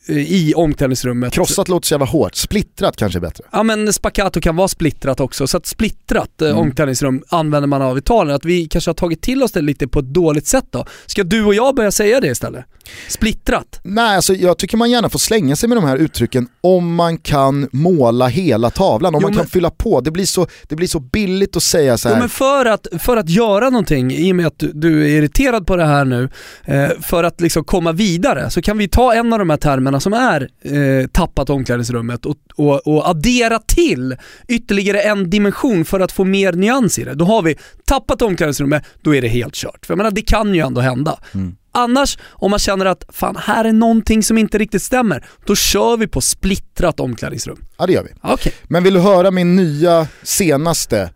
[0.08, 1.34] i omklädningsrummet.
[1.34, 3.44] Krossat låter så jävla hårt, splittrat kanske är bättre.
[3.52, 6.60] Ja men spaccato kan vara splittrat också, så att splittrat eh, Mm.
[6.60, 8.36] omklädningsrum använder man av i Italien.
[8.36, 10.86] Att vi kanske har tagit till oss det lite på ett dåligt sätt då.
[11.06, 12.66] Ska du och jag börja säga det istället?
[13.08, 13.80] Splittrat?
[13.84, 17.18] Nej, alltså jag tycker man gärna får slänga sig med de här uttrycken om man
[17.18, 20.02] kan måla hela tavlan, om Jo, man men- kan fylla på.
[20.02, 22.16] Det blir så, det blir så billigt att säga så här.
[22.16, 25.08] Jo men för att, för att göra någonting, i och med att du, du är
[25.08, 26.30] irriterad på det här nu,
[26.66, 30.00] eh, för att liksom komma vidare så kan vi ta en av de här termerna
[30.00, 34.16] som är eh, tappat omklädningsrummet och, och, och addera till
[34.48, 37.14] ytterligare en dimension för att få mer nyans i det.
[37.14, 39.86] Då har vi tappat omklädningsrummet, då är det helt kört.
[39.86, 41.20] För jag menar det kan ju ändå hända.
[41.34, 41.56] Mm.
[41.72, 45.98] Annars, om man känner att fan här är någonting som inte riktigt stämmer, då kör
[45.98, 47.66] vi på splittrat omklädningsrum.
[47.78, 48.10] Ja det gör vi.
[48.22, 48.54] Okej.
[48.64, 51.10] Men vill du höra min nya senaste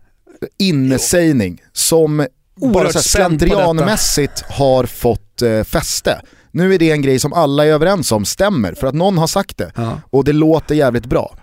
[0.58, 2.28] innesägning som bara
[2.60, 6.20] Oerhört slentrianmässigt har fått eh, fäste.
[6.52, 9.26] Nu är det en grej som alla är överens om stämmer för att någon har
[9.26, 10.00] sagt det Ja.
[10.10, 11.36] och det låter jävligt bra.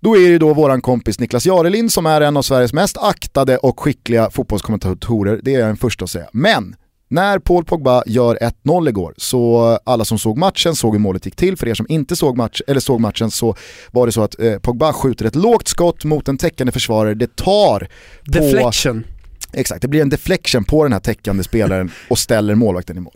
[0.00, 3.58] Då är det då våran kompis Niklas Jarelin som är en av Sveriges mest aktade
[3.58, 6.26] och skickliga fotbollskommentatorer, det är jag den första att säga.
[6.32, 6.76] Men
[7.08, 11.36] när Paul Pogba gör 1-0 igår, så alla som såg matchen såg hur målet gick
[11.36, 11.56] till.
[11.56, 13.54] För er som inte såg, match, eller såg matchen så
[13.90, 17.14] var det så att eh, Pogba skjuter ett lågt skott mot en täckande försvarare.
[17.14, 17.86] Det tar på...
[18.24, 19.04] Deflection.
[19.52, 23.14] Exakt, det blir en deflection på den här täckande spelaren och ställer målvakten i mål.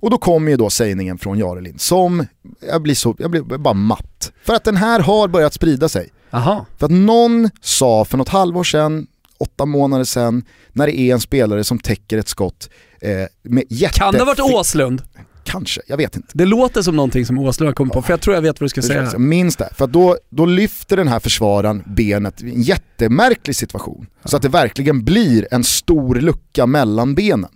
[0.00, 2.26] Och då kommer ju då sägningen från Jarelin som,
[2.60, 4.32] jag blir, så, jag blir bara matt.
[4.44, 6.10] För att den här har börjat sprida sig.
[6.30, 6.66] Aha.
[6.78, 9.06] För att någon sa för något halvår sedan,
[9.38, 13.10] åtta månader sedan, när det är en spelare som täcker ett skott eh,
[13.42, 13.98] med jätte...
[13.98, 15.02] Kan det ha varit Åslund?
[15.44, 16.28] Kanske, jag vet inte.
[16.32, 18.64] Det låter som någonting som Åslund har kommit på, för jag tror jag vet vad
[18.64, 19.08] du ska säga.
[19.12, 24.06] Jag minns det, för då, då lyfter den här försvararen benet i en jättemärklig situation.
[24.24, 27.50] Så att det verkligen blir en stor lucka mellan benen.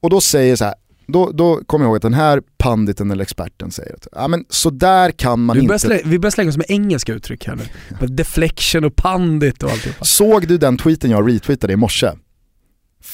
[0.00, 0.74] Och då säger så här,
[1.06, 4.44] då, då kommer jag ihåg att den här panditen eller experten säger att ja, men
[4.48, 5.78] så där kan man börjar, inte...
[5.78, 7.56] slä, vi börjar slänga oss med engelska uttryck här
[8.00, 8.06] nu.
[8.06, 10.04] Deflection och pandit och alltihopa.
[10.04, 12.10] Såg du den tweeten jag retweetade i morse?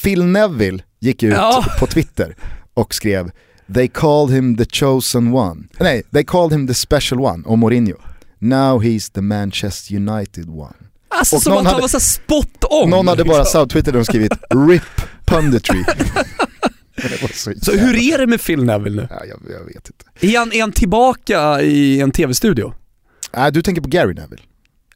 [0.03, 1.65] Phil Neville gick ut Ja.
[1.79, 2.35] på Twitter
[2.73, 3.31] och skrev
[3.73, 5.63] “They called him the chosen one”.
[5.79, 7.95] Nej, “They called him the special one” om Mourinho.
[8.39, 10.73] “Now he's the Manchester United one”.
[11.11, 12.89] Alltså Och som att han hade- var så spot on.
[12.89, 13.61] Någon hade bara liksom.
[13.61, 14.31] subtweetat och skrivit
[14.69, 15.83] “RIP punditry”.
[17.33, 19.07] så, Så hur är det med Phil Neville nu?
[19.09, 20.27] Ja, jag, jag vet inte.
[20.35, 22.73] Är han, är han tillbaka i en tv-studio?
[23.35, 24.43] Nej, du tänker på Gary Neville.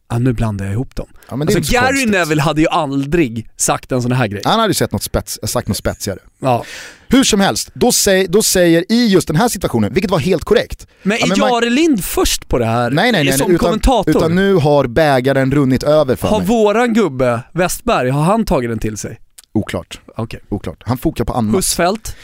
[0.10, 1.08] Ja, nu blandar jag ihop dem.
[1.30, 2.10] Ja, Alltså Gary konstigt.
[2.10, 4.42] Neville hade ju aldrig sagt en sån här grej.
[4.46, 6.20] Han hade ju sett något spets, sagt något spetsigare.
[6.40, 6.66] Ja.
[7.08, 10.44] Hur som helst, då, säg, då säger i just den här situationen, vilket var helt
[10.44, 13.52] korrekt, Men Ja, är man- Jare Lind först på det här Nej nej nej, som
[13.52, 14.18] utan, kommentator?
[14.18, 16.48] utan nu har bägaren runnit över för har mig.
[16.48, 19.20] våran gubbe Westberg, har han tagit den till sig?
[19.54, 20.02] Oklart.
[20.18, 20.40] Okej.
[20.50, 20.84] Oklart.
[20.86, 21.56] Han fokar på annat.
[21.56, 22.16] Husfeldt?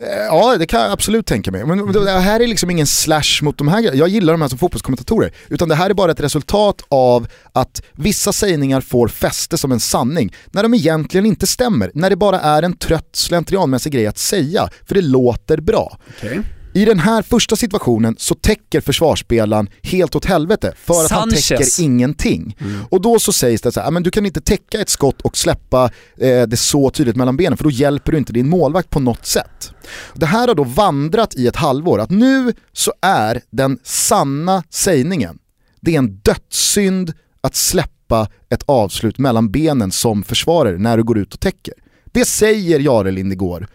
[0.00, 1.64] Eh, Ja det kan jag absolut tänka mig.
[1.66, 3.94] Men det här är liksom ingen slash mot de här.
[3.94, 5.32] Jag gillar de här som fotbollskommentatorer.
[5.48, 9.80] Utan det här är bara ett resultat av att vissa sägningar får fäste som en
[9.80, 11.90] sanning när de egentligen inte stämmer.
[11.94, 15.98] När det bara är en trött slentrianmässig grej att säga, för det låter bra.
[16.18, 16.40] Okej.
[16.74, 21.48] I den här första situationen så täcker försvarsspelaren helt åt helvete för att han Sanchez.
[21.48, 22.56] täcker ingenting.
[22.90, 25.20] Och då så sägs det så här, "Ah, men du kan inte täcka ett skott
[25.20, 25.84] och släppa
[26.16, 29.26] eh, det så tydligt mellan benen för då hjälper du inte din målvakt på något
[29.26, 29.72] sätt.
[30.14, 35.38] Det här har då vandrat i ett halvår, att nu så är den sanna sägningen,
[35.80, 41.18] det är en dödssynd att släppa ett avslut mellan benen som försvarare när du går
[41.18, 41.74] ut och täcker.
[42.12, 43.66] Det säger Jarelind igår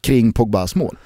[0.00, 0.96] kring Pogbas mål.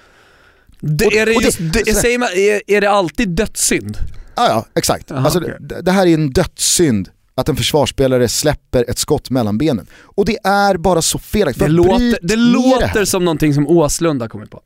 [0.81, 3.99] Det, Och- är, det det- just, det, så- säger man, är, är det alltid dödssynd?
[4.37, 5.11] Ja, ja exakt.
[5.11, 5.57] Aha, alltså, okej.
[5.61, 9.87] det, det här är en dödssynd att en försvarsspelare släpper ett skott mellan benen.
[10.03, 11.63] Och det är bara så felaktigt.
[11.63, 14.61] Det, låter, det låter som någonting som Åslund har kommit på.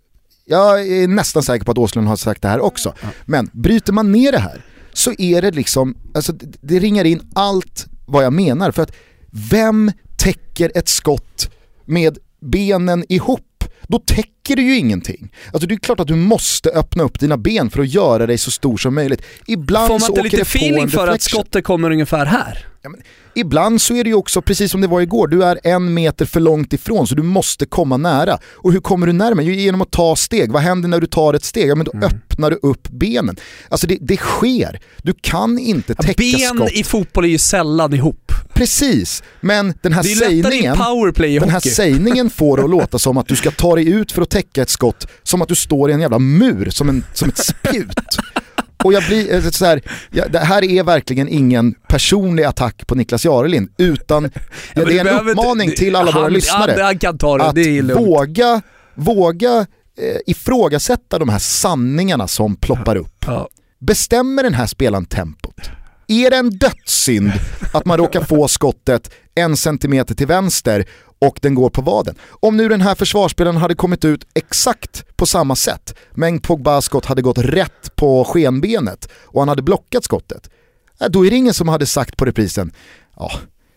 [0.45, 2.95] Jag är nästan säker på att Åslund har sagt det här också.
[3.27, 7.21] Men bryter man ner det här så är det liksom, alltså det, det ringar in
[7.35, 8.71] allt vad jag menar.
[8.71, 8.93] För att
[9.51, 11.51] vem täcker ett skott
[11.85, 13.41] med benen ihop?
[13.91, 15.33] Då täcker du ju ingenting.
[15.53, 18.39] Alltså det är klart att du måste öppna upp dina ben för att göra dig
[18.39, 19.23] så stor som möjligt.
[19.47, 21.91] Ibland Får man så inte åker lite det på feeling en för att skottet kommer
[21.91, 22.67] ungefär här?
[22.83, 23.03] Ja, men,
[23.35, 26.25] ibland så är det ju också precis som det var igår, du är en meter
[26.27, 28.39] för långt ifrån så du måste komma nära.
[28.53, 29.45] Och hur kommer du närmare?
[29.47, 30.53] Jo, genom att ta steg.
[30.53, 31.69] Vad händer när du tar ett steg?
[31.71, 32.05] Ja men då Mm.
[32.07, 33.37] öppnar du upp benen.
[33.69, 34.81] Alltså det, det sker.
[35.03, 36.73] Du kan inte täcka Ben skott.
[36.73, 38.33] i fotboll är ju sällan ihop.
[38.55, 40.77] Precis, men den här sägningen
[41.41, 44.23] den här sägningen får det att låta som att du ska ta dig ut för
[44.23, 47.29] att täcka ett skott som att du står i en jävla mur, som, en, som
[47.29, 48.19] ett spjut.
[48.85, 52.95] Och jag blir eh, så här, ja, det här är verkligen ingen personlig attack på
[52.95, 54.23] Niklas Jarelind, utan
[54.75, 57.19] men det är en behöver inte- uppmaning till alla våra han, lyssnare Han, han kan
[57.19, 58.07] ta det, att det är lugnt.
[58.07, 58.63] våga,
[58.95, 59.59] våga
[59.99, 63.25] eh, ifrågasätta de här sanningarna som ploppar upp.
[63.27, 63.49] Ja.
[63.81, 65.71] Bestämmer den här spelaren tempot?
[66.09, 67.33] Är det en dödssynd
[67.73, 70.85] att man råkar få skottet en centimeter till vänster
[71.19, 72.15] och den går på vaden?
[72.31, 77.05] Om nu den här försvarsspelaren hade kommit ut exakt på samma sätt, men Pogbas skott
[77.07, 80.51] hade gått rätt på skenbenet och han hade blockat skottet,
[80.99, 82.73] ja, då är det ingen som hade sagt på reprisen,
[83.17, 83.31] ja,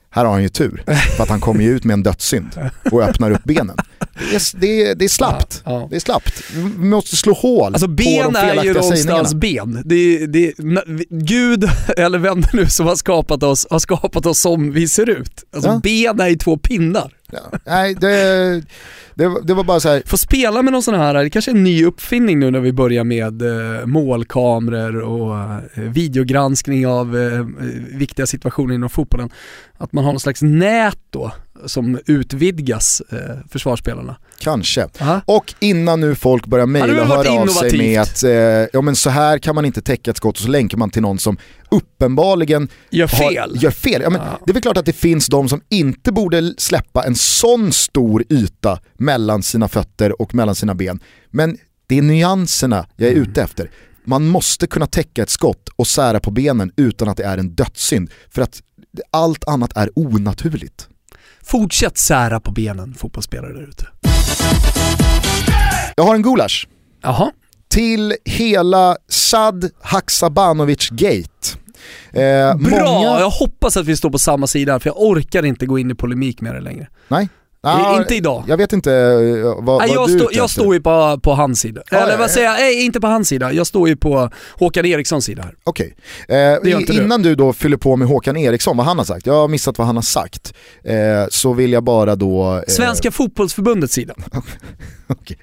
[0.10, 0.84] här har han ju tur,
[1.18, 2.50] för att han kommer ju ut med en dödssynd
[2.92, 3.78] och öppnar upp benen.
[4.30, 5.62] Det är, det är, det är slappt.
[5.66, 5.88] Ja, ja.
[5.90, 6.44] Det är slappt.
[6.54, 9.74] Vi måste slå hål Alltså på ben de är ju felaktiga någonstans sägningarna.
[9.74, 9.82] ben.
[9.86, 10.54] Det, det,
[11.10, 15.10] Gud, eller vem det nu som har skapat oss, har skapat oss som vi ser
[15.10, 15.44] ut.
[15.54, 15.80] Alltså Ja.
[15.84, 17.14] ben är ju två pinnar.
[17.34, 18.64] Ja, nej, det,
[19.16, 20.04] det, var- det var bara så här.
[20.06, 22.74] Få spela med någon sån här, det kanske är en ny uppfinning nu när vi
[22.74, 27.46] börjar med eh, målkameror och eh, videogranskning av eh, eh
[27.98, 29.30] viktiga situationer inom fotbollen.
[29.78, 31.32] Att man har någon slags nät då
[31.66, 33.18] som utvidgas, eh,
[33.50, 34.16] försvarsspelarna.
[34.40, 34.88] kanske.
[35.00, 35.22] Aha.
[35.26, 38.32] Och innan nu folk börjar mejla och höra av sig med att eh,
[38.74, 41.02] ja, men så här kan man inte täcka ett skott och så länkar man till
[41.02, 41.38] någon som
[41.72, 43.50] uppenbarligen Gör fel.
[43.52, 44.02] Har, gör fel.
[44.02, 44.40] Ja, men Ja.
[44.46, 48.24] Det är väl klart att det finns de som inte borde släppa en sån stor
[48.30, 51.00] yta mellan sina fötter och mellan sina ben.
[51.32, 53.72] Men det är nyanserna jag är ute efter.
[54.06, 57.56] Man måste kunna täcka ett skott och sära på benen utan att det är en
[57.56, 58.10] dödssynd.
[58.30, 58.62] För att
[59.12, 60.88] allt annat är onaturligt.
[61.46, 63.88] Fortsätt sära på benen fotbollsspelare där ute.
[65.96, 66.68] Jag har en gulasch.
[67.02, 67.32] Jaha.
[67.70, 71.30] till hela Sad Haksabanovic Gate.
[72.12, 72.94] Eh, Bra!
[72.94, 73.20] Många...
[73.20, 75.96] Jag hoppas att vi står på samma sida för jag orkar inte gå in i
[75.96, 76.88] polemik med det längre.
[77.08, 77.30] Nej.
[77.68, 78.44] I- inte idag.
[78.48, 81.60] Jag vet inte eh, vad, Nej, jag, du stå, jag står ju på, på hans
[81.60, 81.82] sida.
[81.92, 82.54] Ja, Eller vad säger jag?
[82.56, 83.54] Nej, inte på hans sida.
[83.54, 85.46] Jag står ju på Håkan Erikssons sida.
[85.64, 85.96] Okej.
[86.28, 87.04] Eh, gör inte du.
[87.04, 89.78] innan du då fyller på med Håkan Eriksson, vad han har sagt, jag har missat
[89.78, 90.96] vad han har sagt, eh,
[91.30, 92.56] så vill jag bara då...
[92.56, 94.14] Eh, Svenska fotbollsförbundets sida.
[95.08, 95.38] Okej.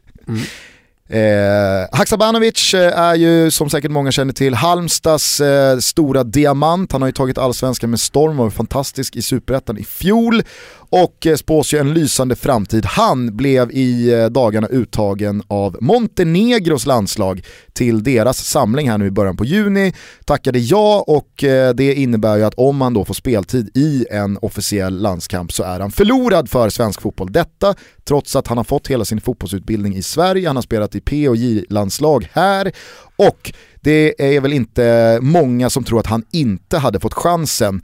[1.13, 6.93] Eh, Haksabanovic eh, är ju som säkert många känner till Halmstads eh, stora diamant.
[6.93, 10.43] Han har ju tagit allsvenskan med storm och var fantastisk i superettan i fjol
[10.91, 12.87] och eh, spås ju en lysande framtid.
[12.87, 19.11] Han blev i eh, dagarna uttagen av Montenegros landslag till deras samling här nu i
[19.11, 19.93] början på juni.
[20.25, 24.39] Tackade ja och eh, det innebär ju att om han då får speltid i en
[24.43, 27.33] officiell landskamp så är han förlorad för svensk fotboll.
[27.33, 27.75] Detta
[28.05, 31.29] trots att han har fått hela sin fotbollsutbildning i Sverige, han har spelat i P
[31.29, 32.73] och J-landslag här
[33.17, 37.83] och det är väl inte många som tror att han inte hade fått chansen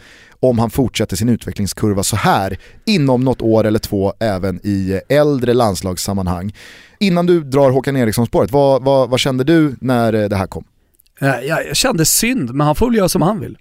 [0.49, 5.55] om han fortsätter sin utvecklingskurva så här inom något år eller två även i äldre
[5.55, 6.55] landslagssammanhang.
[7.01, 10.65] Innan du drar Håkan Eriksson-spåret, vad, vad, vad kände du när det här kom?
[11.21, 13.59] Eh, Jag, kände synd, men han får väl göra som han vill.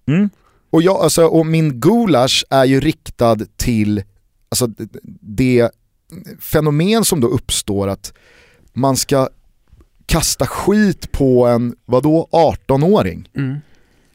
[0.69, 4.03] Och, jag, alltså, och min gulasch är ju riktad till
[4.49, 4.67] alltså,
[5.21, 5.69] det
[6.39, 8.13] fenomen som då uppstår att
[8.73, 9.29] man ska
[10.05, 13.29] kasta skit på en, vadå, 18-åring.
[13.37, 13.57] Mm.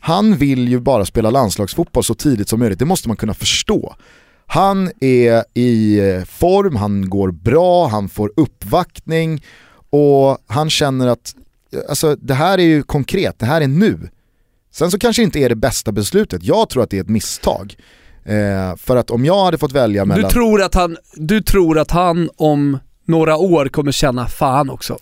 [0.00, 3.94] Han vill ju bara spela landslagsfotboll så tidigt som möjligt, det måste man kunna förstå.
[4.46, 9.44] Han är i eh, form, han går bra, han får uppvaktning
[9.90, 11.34] och han känner att
[11.88, 14.10] alltså, det här är ju konkret, det här är nu.
[14.72, 17.08] Sen så kanske det inte är det bästa beslutet, jag tror att det är ett
[17.08, 17.76] misstag.
[18.24, 20.24] Eh, för att om jag hade fått välja mellan...
[20.24, 24.98] Du, tror att han, du tror att han om några år kommer känna fan också.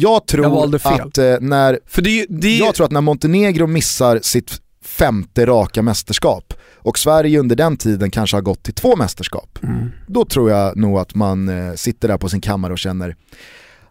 [0.00, 1.00] Jag jag tror fel.
[1.00, 5.82] att eh, när För det det Jag tror att när Montenegro missar sitt femte raka
[5.82, 9.90] mästerskap och Sverige under den tiden kanske har gått till två mästerskap, Mm.
[10.06, 13.16] då tror jag nog att man eh, sitter där på sin kammare och känner,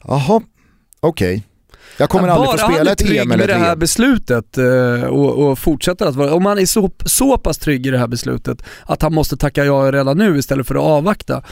[0.04, 0.42] jaha,
[1.00, 1.44] okej.
[2.00, 5.50] Jag kommer aldrig få spela ett EM eller med det ett här beslutet eh, och,
[5.50, 8.62] och fortsätter att vara, om han är så, så pass trygg i det här beslutet
[8.86, 11.44] att han måste tacka ja redan nu istället för att avvakta.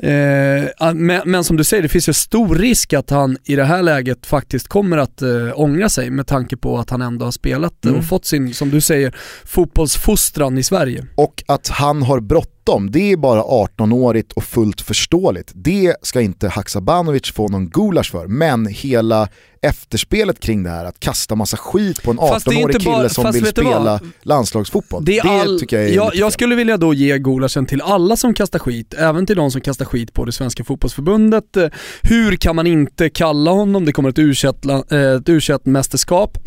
[0.00, 3.64] Eh, men, men som du säger, det finns ju stor risk att han i det
[3.64, 7.32] här läget faktiskt kommer att eh, ångra sig med tanke på att han ändå har
[7.32, 7.98] spelat Mm.
[7.98, 11.04] och fått sin, som du säger, fotbollsfostran i Sverige.
[11.14, 15.52] Och att han har bråttom, det är bara 18-årigt och fullt förståeligt.
[15.54, 19.28] Det ska inte Haksabanovic få någon gulasch för, men hela
[19.62, 22.78] efterspelet kring det här, att kasta massa skit på en Fast det är 18-årig inte
[22.84, 23.50] kille bara- som vill vad?
[23.50, 25.04] spela landslagsfotboll.
[25.04, 28.16] Det, Det all, tycker jag är jag, jag skulle vilja då ge gulaschen till alla
[28.16, 31.56] som kastar skit, även till de som kastar skit på det svenska fotbollsförbundet.
[31.56, 31.68] Eh,
[32.02, 33.84] hur kan man inte kalla honom?
[33.84, 36.36] Det kommer ett U21-mästerskap.
[36.36, 36.42] Eh,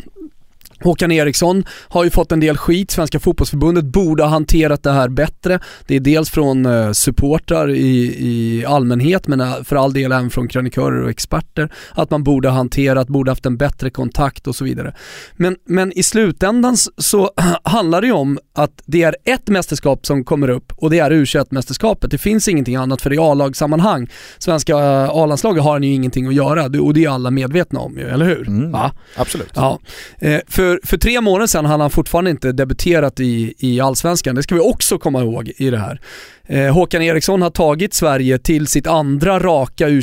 [0.82, 5.08] Håkan Eriksson har ju fått en del skit, Svenska fotbollsförbundet borde ha hanterat det här
[5.08, 5.60] bättre.
[5.86, 10.30] Det är dels från eh, supportrar i, i allmänhet men eh, för all del även
[10.30, 11.72] från krönikörer och experter.
[11.90, 14.94] Att man borde ha hanterat, borde haft en bättre kontakt och så vidare.
[15.36, 17.30] Men, men i slutändan så
[17.64, 21.10] handlar det ju om att det är ett mästerskap som kommer upp och det är
[21.10, 22.10] U21-mästerskapet.
[22.10, 24.10] Det finns ingenting annat för i A-lagssammanhang.
[24.38, 28.08] Svenska eh, A-landslaget har ju ingenting att göra och det är alla medvetna om ju,
[28.08, 28.48] eller hur?
[28.48, 28.76] Mm.
[29.16, 29.52] Absolut.
[29.54, 29.78] Ja.
[30.18, 34.34] Eh, för, för tre månader sedan hade han fortfarande inte debuterat i, i Allsvenskan.
[34.34, 36.00] Det ska vi också komma ihåg i det här.
[36.46, 40.02] Eh, Håkan Eriksson har tagit Sverige till sitt andra raka u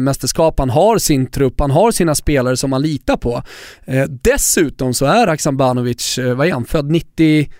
[0.00, 3.42] mästerskap Han har sin trupp, han har sina spelare som han litar på.
[3.84, 7.50] Eh, dessutom så är Haksabanovic, eh, vad är han, född 90...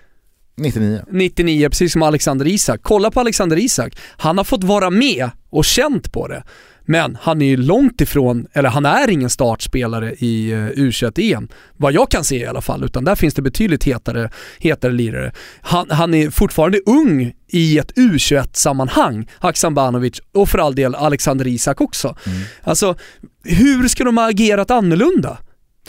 [0.59, 1.01] 99.
[1.11, 2.81] 99, precis som Alexander Isak.
[2.83, 3.99] Kolla på Alexander Isak.
[4.17, 6.43] Han har fått vara med och känt på det.
[6.87, 11.49] Men han är ju långt ifrån, eller han är ingen startspelare i uh, U21-EM.
[11.77, 15.33] Vad jag kan se i alla fall, utan där finns det betydligt hetare, hetare lirare.
[15.61, 21.81] Han, han är fortfarande ung i ett U21-sammanhang, Haksabanovic och för all del Alexander Isak
[21.81, 22.17] också.
[22.63, 22.97] Alltså,
[23.45, 25.39] hur ska de ha agerat annorlunda?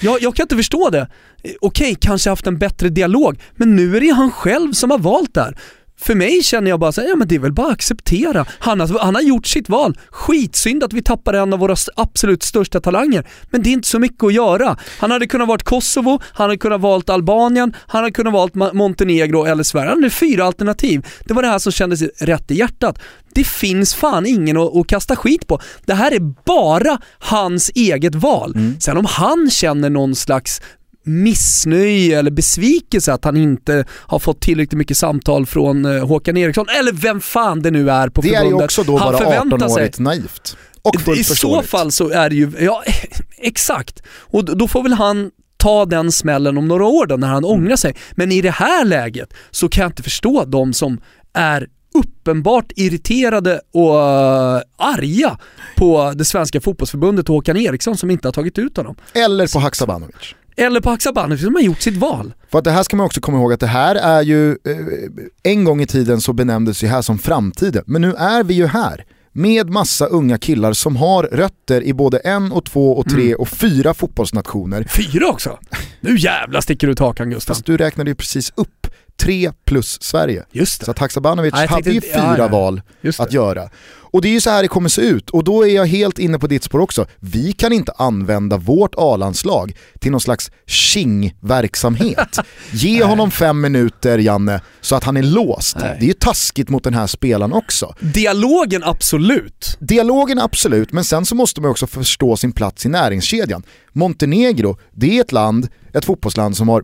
[0.02, 1.08] Jag, jag kan inte förstå det.
[1.44, 5.00] Eh, Okej, kanske haft en bättre dialog, men nu är det han själv som har
[5.00, 5.58] valt det här.
[6.00, 8.46] För mig känner jag bara så här, ja men det är väl bara att acceptera.
[8.60, 9.98] Han har, han har gjort sitt val.
[10.10, 13.28] Skitsynd att vi tappar en av våra absolut största talanger.
[13.50, 14.78] Men det är inte så mycket att göra.
[15.00, 19.46] Han hade kunnat valt Kosovo, han hade kunnat valt Albanien, han hade kunnat valt Montenegro
[19.46, 19.90] eller Sverige.
[19.90, 21.08] Han hade fyra alternativ.
[21.26, 23.00] Det var det här som kändes rätt i hjärtat.
[23.34, 25.60] Det finns fan ingen att, att kasta skit på.
[25.86, 28.54] Det här är bara hans eget val.
[28.80, 30.62] Sen om han känner någon slags
[31.08, 36.66] missnöje eller besvikelse att han inte har fått tillräckligt mycket samtal från eh, Håkan Eriksson,
[36.80, 38.62] eller vem fan det nu är på Det är förbundet.
[38.62, 39.84] ju också då bara förväntar sig.
[39.84, 40.58] 18-årigt naivt.
[40.82, 42.84] Och fullt I så fall så är det ju, ja
[43.38, 44.04] exakt.
[44.20, 47.76] Och då får väl han ta den smällen om några år då när han ångrar
[47.76, 47.96] sig.
[48.12, 51.00] Men i det här läget så kan jag inte förstå de som
[51.34, 55.38] är uppenbart irriterade och eh, arga
[55.76, 58.96] på det svenska fotbollsförbundet och Håkan Eriksson som inte har tagit ut honom.
[59.14, 60.36] Eller på Haksabanovic.
[60.58, 62.34] Eller på Haksabanovic som har gjort sitt val.
[62.52, 64.56] För att det här ska man också komma ihåg att det här är ju, eh,
[65.44, 68.66] en gång i tiden så benämndes det här som framtiden, men nu är vi ju
[68.68, 73.26] här med massa unga killar som har rötter i både en och två och tre
[73.26, 73.40] Mm.
[73.40, 74.84] och fyra fotbollsnationer.
[74.84, 75.60] Fyra också!
[76.02, 77.54] Nu jävla sticker du ut hakan Gustav.
[77.54, 78.87] Fast du räknade ju precis upp
[79.18, 80.44] tre plus Sverige.
[80.52, 80.92] Just Så det.
[80.92, 82.48] att Haksabanovic Ja, hade ju fyra ja, ja.
[82.48, 82.82] val
[83.20, 83.70] att göra.
[84.12, 86.20] Och det är ju så här det kommer se ut och då är jag helt
[86.20, 87.06] inne på ditt spår också.
[87.20, 92.38] Vi kan inte använda vårt A-landslag till någon slags tjing-verksamhet.
[92.72, 95.78] Ge honom fem minuter Janne så att han är låst.
[95.80, 95.98] Nej.
[96.00, 97.96] Det är ju taskigt mot den här spelaren också.
[98.00, 99.78] Dialogen absolut.
[99.80, 103.64] Dialogen absolut, men sen så måste man också förstå sin plats i näringskedjan.
[103.94, 106.84] Montenegro, det är ett land, ett fotbollsland som har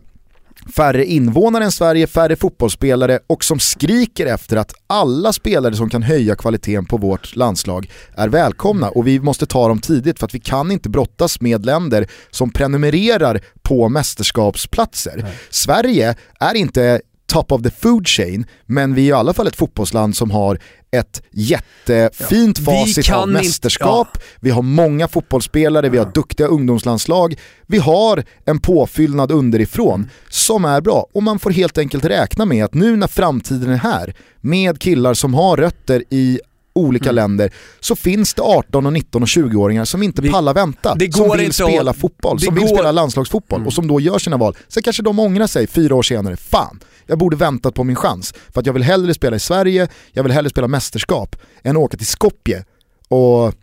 [0.72, 6.02] färre invånare än Sverige, färre fotbollsspelare och som skriker efter att alla spelare som kan
[6.02, 10.34] höja kvaliteten på vårt landslag är välkomna och vi måste ta dem tidigt för att
[10.34, 15.26] vi kan inte brottas med länder som prenumererar på mästerskapsplatser.
[15.50, 19.56] Sverige är inte top of the food chain, men vi är i alla fall ett
[19.56, 20.58] fotbollsland som har
[20.90, 27.34] ett jättefint vi facit av inte- mästerskap, vi har många fotbollsspelare, vi har duktiga ungdomslandslag,
[27.66, 31.06] vi har en påfyllnad underifrån som är bra.
[31.14, 35.14] Och man får helt enkelt räkna med att nu när framtiden är här, med killar
[35.14, 36.40] som har rötter i
[36.74, 40.94] olika länder, så finns det 18, och 19 och 20-åringar som inte Vi- pallar vänta,
[40.94, 43.88] det som vill inte att- spela fotboll, det som vill går- spela landslagsfotboll och som
[43.88, 44.56] då gör sina val.
[44.68, 48.34] Sen kanske de ångrar sig fyra år senare, fan, jag borde väntat på min chans.
[48.52, 51.96] För att jag vill hellre spela i Sverige, jag vill hellre spela mästerskap, än åka
[51.96, 52.64] till Skopje
[53.08, 53.54] och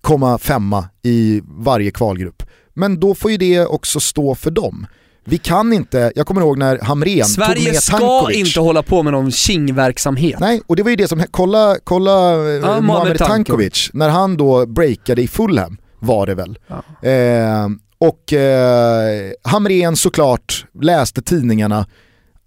[0.00, 2.42] komma femma i varje kvalgrupp.
[2.74, 4.86] Men då får ju det också stå för dem.
[5.24, 8.36] Vi kan inte, jag kommer ihåg när Hamrén tog Sverige med ska Tankovic.
[8.48, 10.40] inte hålla på med någon tjingverksamhet.
[10.40, 13.90] Nej, och det var ju det som, kolla, kolla eh, Mohamed Mohamed Tankovic.
[13.92, 16.58] När han då breakade i Fulham var det väl.
[17.02, 21.86] Eh, Och eh, Hamrén såklart läste tidningarna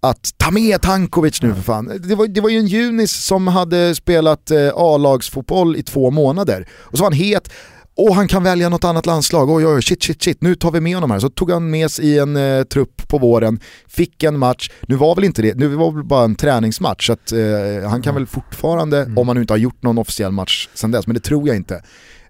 [0.00, 1.92] att ta med Tankovic nu för fan.
[2.08, 6.68] Det var, det var ju en Junis som hade spelat eh, A-lagsfotboll i två månader.
[6.72, 7.50] Och så var han het,
[7.98, 10.80] och han kan välja något annat landslag, oj oj shit shit shit, nu tar vi
[10.80, 11.18] med honom här.
[11.18, 14.96] Så tog han med sig i en eh, trupp på våren, fick en match, nu
[14.96, 18.14] var väl inte det, nu var väl bara en träningsmatch så att eh, han kan
[18.14, 19.18] väl fortfarande, mm.
[19.18, 21.56] om han nu inte har gjort någon officiell match sen dess, men det tror jag
[21.56, 21.74] inte.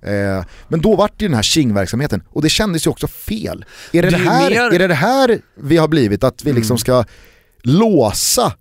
[0.02, 3.64] Eh, men då vart det den här King-verksamheten och det kändes ju också fel.
[3.92, 4.74] Är det det, här, mer...
[4.74, 6.78] är det, det här vi har blivit, att vi liksom mm.
[6.78, 7.04] ska
[7.62, 8.52] låsa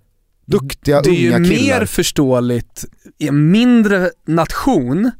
[0.45, 1.39] duktiga unga killar?
[1.39, 2.85] Det är ju mer förståeligt
[3.17, 5.11] i en mindre nation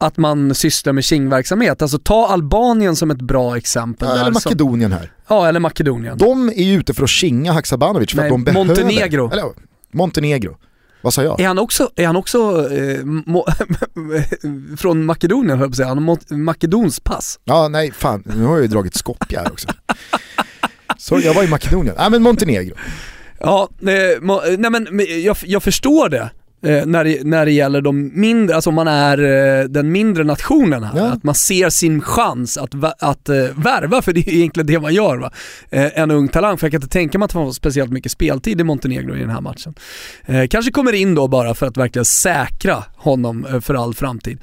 [0.00, 1.82] att man sysslar med King-verksamhet.
[1.82, 4.08] Alltså ta Albanien som ett bra exempel.
[4.08, 5.12] Ja, eller Makedonien här.
[5.28, 6.18] Ja, eller Makedonien.
[6.18, 8.64] De är ju ute för att kinga Haksabanovic för Nej, att de behöver...
[8.64, 9.30] Montenegro.
[9.32, 9.44] Eller,
[9.92, 10.56] Montenegro.
[11.02, 11.40] Vad sa jag?
[11.40, 13.46] Är han också, är han också eh, mo,
[14.78, 17.40] från Makedonien höll jag på att säga, han har makedons pass.
[17.44, 19.68] Ja, nej fan, nu har jag ju dragit Skopje här också.
[20.98, 22.74] Så jag var i Makedonien, nej men Montenegro.
[23.38, 24.88] Ja, eh, mo, nej men
[25.24, 26.30] jag, jag förstår det
[26.62, 29.18] eh, när, det, när det gäller de mindre, alltså om man är
[29.60, 31.04] eh, den mindre nationen här, ja.
[31.04, 34.94] att man ser sin chans att, att eh, värva, för det är egentligen det man
[34.94, 35.32] gör va.
[35.70, 38.12] Eh, en ung talang, för jag kan inte tänka mig att han får speciellt mycket
[38.12, 39.74] speltid i Montenegro i den här matchen.
[40.26, 44.38] Eh, kanske kommer in då bara för att verkligen säkra honom för all framtid.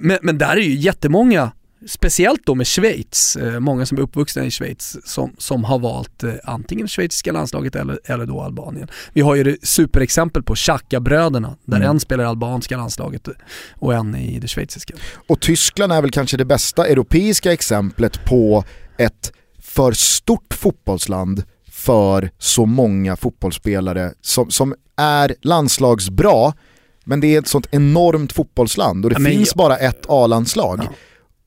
[0.00, 1.50] men, men där är ju jättemånga
[1.86, 6.22] speciellt då med Schweiz, eh, många som är uppvuxna i Schweiz som, som har valt
[6.22, 8.88] eh, antingen schweiziska landslaget eller, eller då Albanien.
[9.12, 11.90] Vi har ju det superexempel på Xhaka-bröderna där mm.
[11.90, 13.28] en spelar i albanska landslaget
[13.74, 14.94] och en i det schweiziska.
[15.26, 18.64] Och Tyskland är väl kanske det bästa europeiska exemplet på
[18.98, 26.52] ett för stort fotbollsland för så många fotbollsspelare som, som är landslagsbra
[27.04, 29.58] men det är ett sånt enormt fotbollsland och det ja, finns jag...
[29.58, 30.80] bara ett A-landslag.
[30.82, 30.94] Ja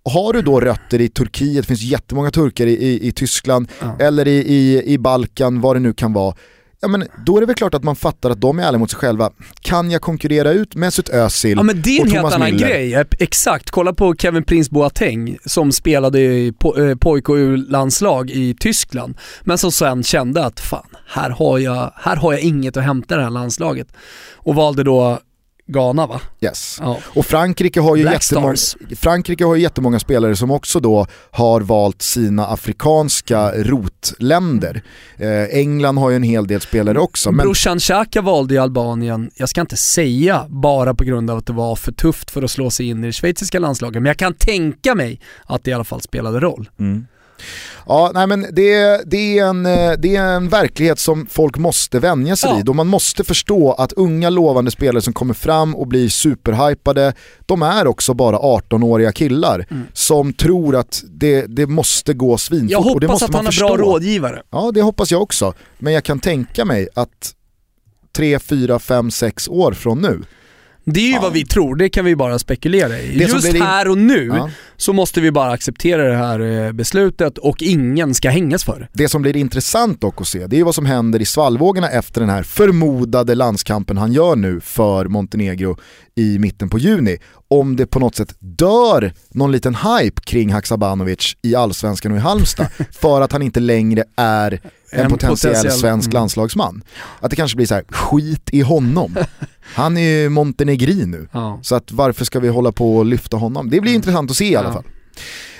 [0.09, 3.97] har du då rötter i Turkiet, det finns jättemånga turkar i, i, i Tyskland, ja.
[3.99, 6.35] eller i, i, i Balkan, vad det nu kan vara.
[6.83, 8.91] Ja, men då är det väl klart att man fattar att de är ärliga mot
[8.91, 9.31] sig själva.
[9.61, 12.67] Kan jag konkurrera ut Mesut Özil Ja men det är en helt annan Miller?
[12.67, 13.71] grej, exakt.
[13.71, 19.17] Kolla på Kevin Prince Boateng som spelade i po eh, pojk och landslag i Tyskland.
[19.43, 23.15] Men som sen kände att fan, här har jag, här har jag inget att hämta
[23.15, 23.87] i det här landslaget.
[24.33, 25.19] Och valde då
[25.65, 26.21] Ghana va?
[26.41, 26.77] Yes.
[26.81, 26.99] Ja.
[27.05, 28.55] Och Frankrike har, ju jättemånga,
[28.95, 34.83] Frankrike har ju jättemånga spelare som också då har valt sina afrikanska rotländer.
[35.17, 37.31] Eh, England har ju en hel del spelare också.
[37.31, 37.45] Men...
[37.45, 41.53] Brorsan Xhaka valde ju Albanien, jag ska inte säga bara på grund av att det
[41.53, 44.33] var för tufft för att slå sig in i det schweiziska landslaget, men jag kan
[44.33, 46.69] tänka mig att det i alla fall spelade roll.
[46.79, 47.07] Mm.
[47.85, 51.99] Ja, nej men det, det, är en, eh, det är en verklighet som folk måste
[51.99, 52.55] vänja sig ja.
[52.55, 57.13] vid och man måste förstå att unga lovande spelare som kommer fram och blir superhypade,
[57.45, 59.83] de är också bara 18-åriga killar mm.
[59.93, 62.71] som tror att det, det måste gå svinfort.
[62.71, 64.41] Jag hoppas och det måste att han är bra rådgivare.
[64.49, 65.53] Ja, det hoppas jag också.
[65.79, 67.33] Men jag kan tänka mig att
[68.15, 70.21] 3, 4, 5, 6 år från nu
[70.85, 71.21] det är ju ja.
[71.21, 73.17] vad vi tror, det kan vi bara spekulera i.
[73.17, 74.49] Det Just här och nu ja.
[74.83, 78.87] Så måste vi bara acceptera det här eh, beslutet och ingen ska hängas för det.
[78.93, 82.21] Det som blir intressant dock att se, det är vad som händer i svallvågorna efter
[82.21, 85.77] den här förmodade landskampen han gör nu för Montenegro
[86.15, 87.17] i mitten på juni.
[87.47, 92.21] Om det på något sätt dör någon liten hype kring Haksabanovic i Allsvenskan och i
[92.21, 94.59] Halmstad för att han inte längre är
[94.93, 96.13] en, en potentiell, potentiell svensk mm.
[96.13, 96.83] landslagsman.
[97.19, 99.17] Att det kanske blir så här, skit i honom.
[99.75, 101.59] Han är ju montenegrin nu, ja.
[101.61, 103.69] så att varför ska vi hålla på och lyfta honom?
[103.69, 103.95] Det blir mm.
[103.95, 104.83] intressant att se i alla fall.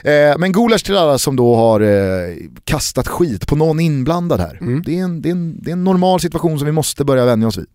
[0.03, 4.57] Eh, men gulasch till alla som då har eh, kastat skit på någon inblandad här.
[4.61, 4.83] Mm.
[4.85, 7.25] Det, är en, det, är en, det är en normal situation som vi måste börja
[7.25, 7.67] vänja oss vid.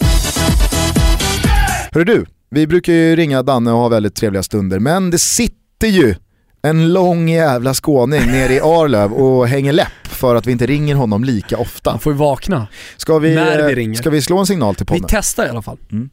[1.93, 5.89] Hörru du, vi brukar ju ringa Danne och ha väldigt trevliga stunder, men det sitter
[5.89, 6.15] ju
[6.63, 10.95] en lång jävla skåning nere i Arlöv och hänger läpp för att vi inte ringer
[10.95, 11.91] honom lika ofta.
[11.91, 12.67] Han får ju vakna
[12.97, 13.95] ska vi, när vi ringer.
[13.95, 15.03] Ska vi slå en signal till podden?
[15.03, 15.79] Vi testar i alla fall.
[15.93, 16.11] Mm.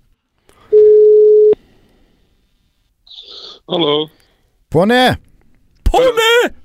[3.68, 4.10] Hallå?
[4.70, 5.18] Påne!
[5.84, 6.56] Påne!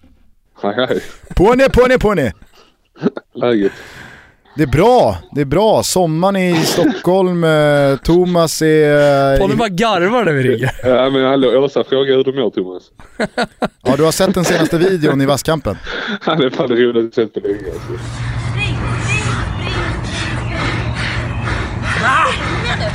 [0.63, 1.03] Hej hej.
[1.35, 2.33] Påne, påne, påne!
[3.35, 3.73] Läget?
[4.61, 5.83] Det är bra, det är bra.
[5.83, 9.39] Sommaren i Stockholm, eh, Thomas är...
[9.39, 10.71] Påne bara garvar när vi ringer.
[10.85, 12.83] Ja men hallå, Åsa frågar hur du mår Thomas.
[13.83, 15.79] ja du har sett den senaste videon i vasskampen?
[16.27, 17.93] Ja det är fan det roligaste jag sett på länge alltså.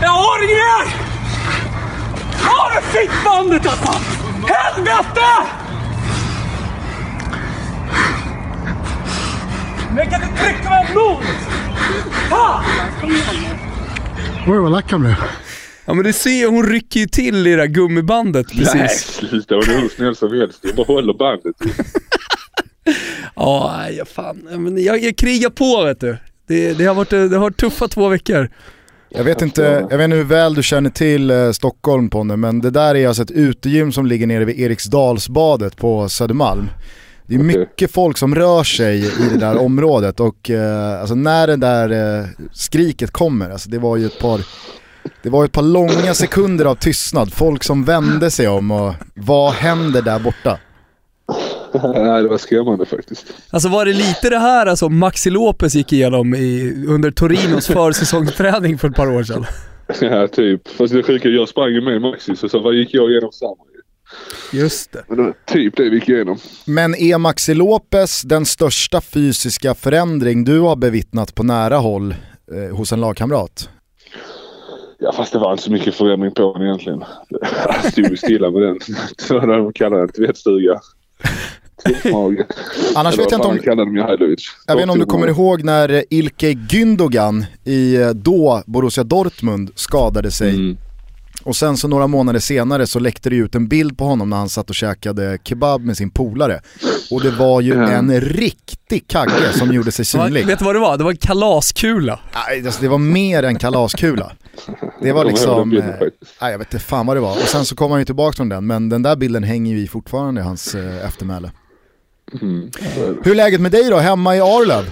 [0.02, 0.96] Jag har inget mer!
[2.44, 3.92] Ta det fittbandet alltså!
[4.48, 5.66] Helvete!
[9.96, 11.24] Men jag kan inte trycka mig emot!
[12.30, 12.64] Fan!
[14.48, 15.16] Oj vad lack han blev.
[15.86, 18.74] Ja men du ser, hon rycker ju till i det där gummibandet precis.
[18.76, 20.60] Nej sluta, hon är hur snäll som helst.
[20.62, 21.56] Jag bara håller bandet.
[23.36, 24.38] Ja, nej, fan.
[24.52, 26.18] Men jag, jag krigar på vet du.
[26.48, 28.50] Det, det, har varit, det har varit tuffa två veckor.
[29.10, 32.62] Jag vet inte, jag vet inte hur väl du känner till eh, Stockholm Ponne, men
[32.62, 36.70] det där är alltså ett utegym som ligger nere vid Eriksdalsbadet på Södermalm.
[37.28, 41.48] Det är mycket folk som rör sig i det där området och eh, alltså när
[41.48, 44.42] det där eh, skriket kommer, alltså det var ju ett par
[45.24, 49.54] det var ett par långa sekunder av tystnad, folk som vände sig om och vad
[49.54, 50.60] händer där borta?
[51.84, 53.26] Nej, det var skrämmande faktiskt.
[53.50, 58.78] Alltså var det lite det här alltså Maxi Lopez gick igenom i, under Torinos försäsongsträning
[58.78, 59.46] för ett par år sedan?
[60.02, 60.68] Ja, typ.
[60.68, 63.56] Fast det sjuka, jag sprang ju med Maxi så, så vad gick jag igenom samma.
[64.54, 65.04] Just det.
[65.08, 66.38] Men det typ det vi gick igenom.
[66.66, 72.16] Men är Maxi Lopez den största fysiska förändring du har bevittnat på nära håll
[72.52, 73.70] eh, hos en lagkamrat?
[75.00, 77.04] Ja fast det var inte så mycket förändring på den egentligen.
[77.30, 78.80] Jag stod ju stilla med den.
[79.30, 80.80] Det de kallade den, tvättstuga.
[82.96, 86.54] Annars vet jag inte vad om, jag vet inte om du kommer ihåg när Ilkay
[86.54, 90.78] Gündogan i eh, då Borussia Dortmund skadade sig Mm.
[91.46, 94.38] Och sen så några månader senare så läckte det ut en bild på honom när
[94.38, 96.62] han satt och käkade kebab med sin polare.
[97.12, 97.88] Och det var ju Ja.
[97.90, 100.46] en riktig kagge som gjorde sig synlig.
[100.46, 100.98] vet du vad det var?
[100.98, 102.20] Det var en kalaskula.
[102.48, 104.32] Nej, alltså det var mer än kalaskula.
[105.02, 105.98] Det var liksom, bilden eh,
[106.42, 107.32] nej, jag vet inte fan vad det var.
[107.32, 109.82] Och sen så kom han ju tillbaka från den, men den där bilden hänger ju
[109.82, 111.52] i fortfarande i hans eh, eftermäle.
[112.42, 112.70] Mm.
[113.24, 114.86] Hur är läget med dig då, hemma i Arlöv?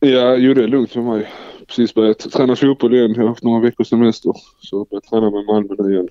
[0.00, 1.30] Ja, jo det är lugnt för mig.
[1.66, 3.14] Precis börjat träna fotboll igen.
[3.16, 4.32] Jag har haft några veckors semester.
[4.60, 6.08] Så jag börjat träna med Malmö nu igen.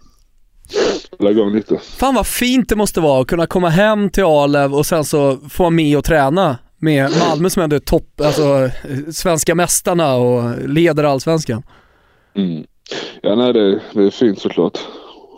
[1.19, 1.77] Hålla igång lite.
[1.77, 5.37] Fan vad fint det måste vara att kunna komma hem till Arlöv och sen så
[5.49, 8.69] få vara med och träna med Malmö som ändå är topp, alltså
[9.11, 11.63] svenska mästarna och leder allsvenskan.
[12.35, 12.63] Mm.
[13.21, 14.79] Ja, nej det, det är fint såklart.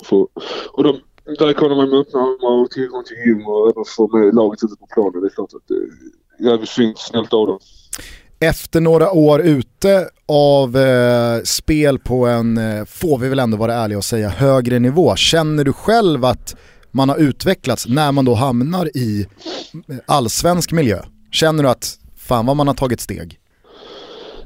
[0.05, 0.27] Få,
[0.71, 0.99] och de
[1.39, 4.75] välkomnar mig med öppna armar och tillgång till gym och även få med laget ute
[4.79, 5.21] på planen.
[5.21, 6.97] Det är klart att det är jävligt fint.
[6.99, 7.59] Snällt av dem.
[8.39, 13.73] Efter några år ute av eh, spel på en, eh, får vi väl ändå vara
[13.73, 15.15] ärliga och säga, högre nivå.
[15.15, 16.55] Känner du själv att
[16.91, 19.25] man har utvecklats när man då hamnar i
[19.89, 20.99] eh, allsvensk miljö?
[21.31, 23.39] Känner du att fan vad man har tagit steg?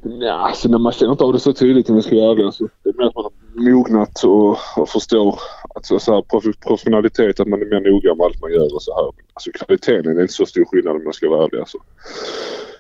[0.03, 2.43] Ja, alltså när man känner inte av det så tydligt om jag ska vara ärlig.
[2.43, 3.31] Alltså, det är mer att man har
[3.71, 5.39] mognat och, och förstår
[5.75, 8.75] att så så här, prof- professionalitet, att man är mer noga med allt man gör
[8.75, 9.23] och så här.
[9.33, 11.59] Alltså kvaliteten är inte så stor skillnad om jag ska vara ärlig.
[11.59, 11.77] Alltså.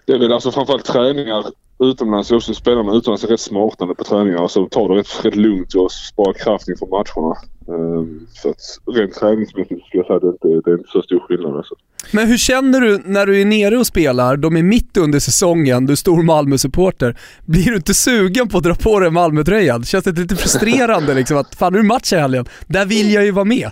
[0.09, 1.45] Det är väl alltså framförallt träningar
[1.79, 2.31] utomlands.
[2.31, 4.37] Också spelarna utomlands är rätt smarta på träningar.
[4.37, 7.35] Alltså, så tar det rätt, rätt lugnt och sparar kraft inför matcherna.
[7.67, 11.01] Um, så att rent träningsmässigt skulle jag säga att det inte det är inte så
[11.01, 11.57] stor skillnad.
[11.57, 11.75] Alltså.
[12.11, 15.85] Men hur känner du när du är nere och spelar, de är mitt under säsongen,
[15.85, 17.17] du är stor Malmö-supporter.
[17.45, 19.83] Blir du inte sugen på att dra på dig Malmö-tröjan?
[19.83, 22.85] Känns det inte lite frustrerande liksom att fan nu är det match i helgen, där
[22.85, 23.71] vill jag ju vara med.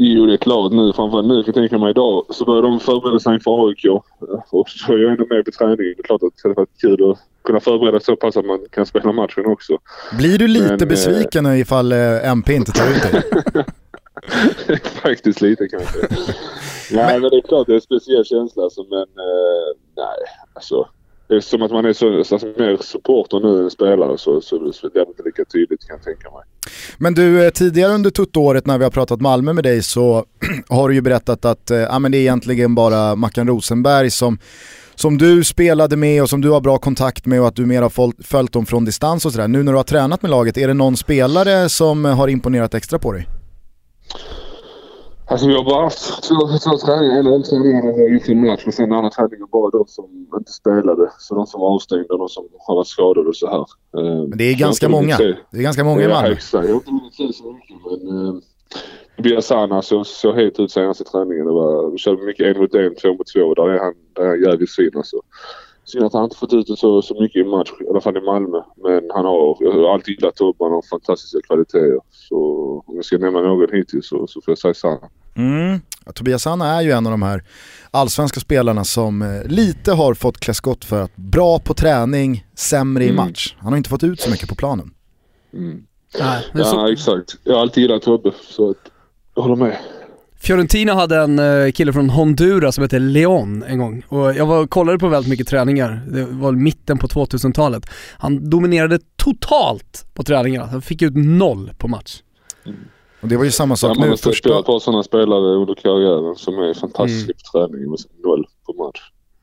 [0.00, 0.92] Jo, det är klart nu.
[0.92, 3.84] Framförallt nu kan jag tänka mig idag så börjar de förbereda sig inför AIK.
[4.50, 5.76] Och så är jag ändå med på träningen.
[5.96, 8.58] Det är klart att det hade varit kul att kunna förbereda så pass att man
[8.70, 9.78] kan spela matchen också.
[10.18, 13.22] Blir du lite Men, eh, besviken nu ifall eh, MP inte tar ut dig?
[15.02, 15.98] Faktiskt lite kanske.
[16.92, 18.62] nej, men det är klart det är en speciell känsla.
[18.62, 20.18] Alltså, men eh, nej,
[20.54, 20.88] alltså.
[21.30, 24.98] Eftersom att man är så, så mer supporter nu än spelare så, så, så det
[24.98, 26.42] är inte lika tydligt kan jag tänka mig.
[26.98, 30.24] Men du, eh, tidigare under tuttåret när vi har pratat Malmö med dig så
[30.68, 34.38] har du ju berättat att äh, men det är egentligen bara Mackan Rosenberg som,
[34.94, 37.82] som du spelade med och som du har bra kontakt med och att du mer
[37.82, 39.48] har följt dem från distans och sådär.
[39.48, 42.98] Nu när du har tränat med laget, är det någon spelare som har imponerat extra
[42.98, 43.28] på dig?
[45.30, 47.34] Alltså vi har bara haft två, två träningar.
[47.34, 51.10] En träningarna var inför en match och sen andra träningen bara de som inte spelade.
[51.18, 53.58] Så de som var avstängda och de som har varit skadade och så här.
[54.00, 55.16] Eh, Men det är ganska många.
[55.18, 56.32] Det är ganska många i Ja, Malmö.
[56.32, 56.64] exakt.
[56.68, 58.26] Jag har inte hunnit se så mycket men...
[58.28, 58.34] Eh,
[59.22, 61.46] Biasana såg så het ut senaste träningen.
[61.46, 63.54] Det var, vi körde mycket en mot en, två mot två.
[63.54, 65.16] Där är han, där är han jävligt fin alltså.
[65.84, 68.16] Synd att han inte fått ut det så, så mycket i match, i alla fall
[68.16, 68.62] i Malmö.
[68.76, 72.00] Men han har, jag har alltid gillat Tobbe, han har fantastiska kvaliteter.
[72.10, 72.36] Så
[72.86, 75.08] om jag ska nämna någon hittills så, så får jag säga Sanna.
[75.38, 75.80] Mm.
[76.06, 77.44] Ja, Tobias Sanna är ju en av de här
[77.90, 83.04] allsvenska spelarna som eh, lite har fått klä skott för att bra på träning, sämre
[83.04, 83.16] i Mm.
[83.16, 83.54] match.
[83.58, 84.90] Han har inte fått ut så mycket på planen.
[85.54, 85.82] Mm.
[86.20, 87.36] Nej, Ja, så, exakt.
[87.44, 88.76] Jag har alltid gillat Tobbe, så att,
[89.34, 89.76] jag håller med.
[90.40, 94.66] Fiorentina hade en eh, kille från Honduras som hette Leon en gång och jag var,
[94.66, 97.86] kollade på väldigt mycket träningar, det var mitten på 2000-talet.
[98.18, 102.22] Han dominerade totalt på träningarna, han fick ut noll på match.
[103.20, 104.10] Och det var ju samma Ja, sak man nu.
[104.10, 107.98] har Första, på ett par sådana spelare under karriären som är fantastiska på träning med
[108.24, 109.00] noll på match.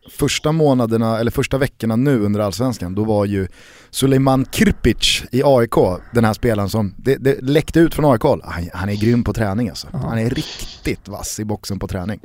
[0.10, 3.48] första månaderna, eller första veckorna nu under allsvenskan, då var ju
[3.92, 5.76] Suleiman Krpic i AIK,
[6.14, 9.34] den här spelaren som, det, det läckte ut från AIK, han, han är grym på
[9.34, 9.88] träning alltså.
[9.94, 12.20] Han är riktigt vass i boxen på träning.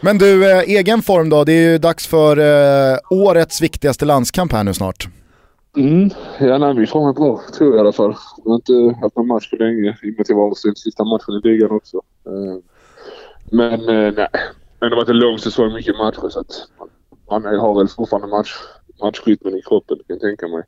[0.00, 1.44] Men du, eh, egen form då?
[1.44, 2.36] Det är ju dags för
[2.92, 5.08] eh, årets viktigaste landskamp här nu snart.
[5.76, 6.10] Mm.
[6.40, 8.14] Ja, nej, min form är bra, tror jag i alla fall.
[8.44, 10.76] Jag har inte haft någon match på länge, i och med att det var sin
[10.76, 11.96] sista matchen i ligan också.
[12.26, 12.58] Eh,
[13.50, 14.30] men eh, nej, nej,
[14.80, 18.28] det har varit en lång säsong, mycket matcher så att man, man har väl fortfarande
[18.28, 18.54] match,
[19.02, 20.62] matchrytmen i kroppen kan jag tänka mig.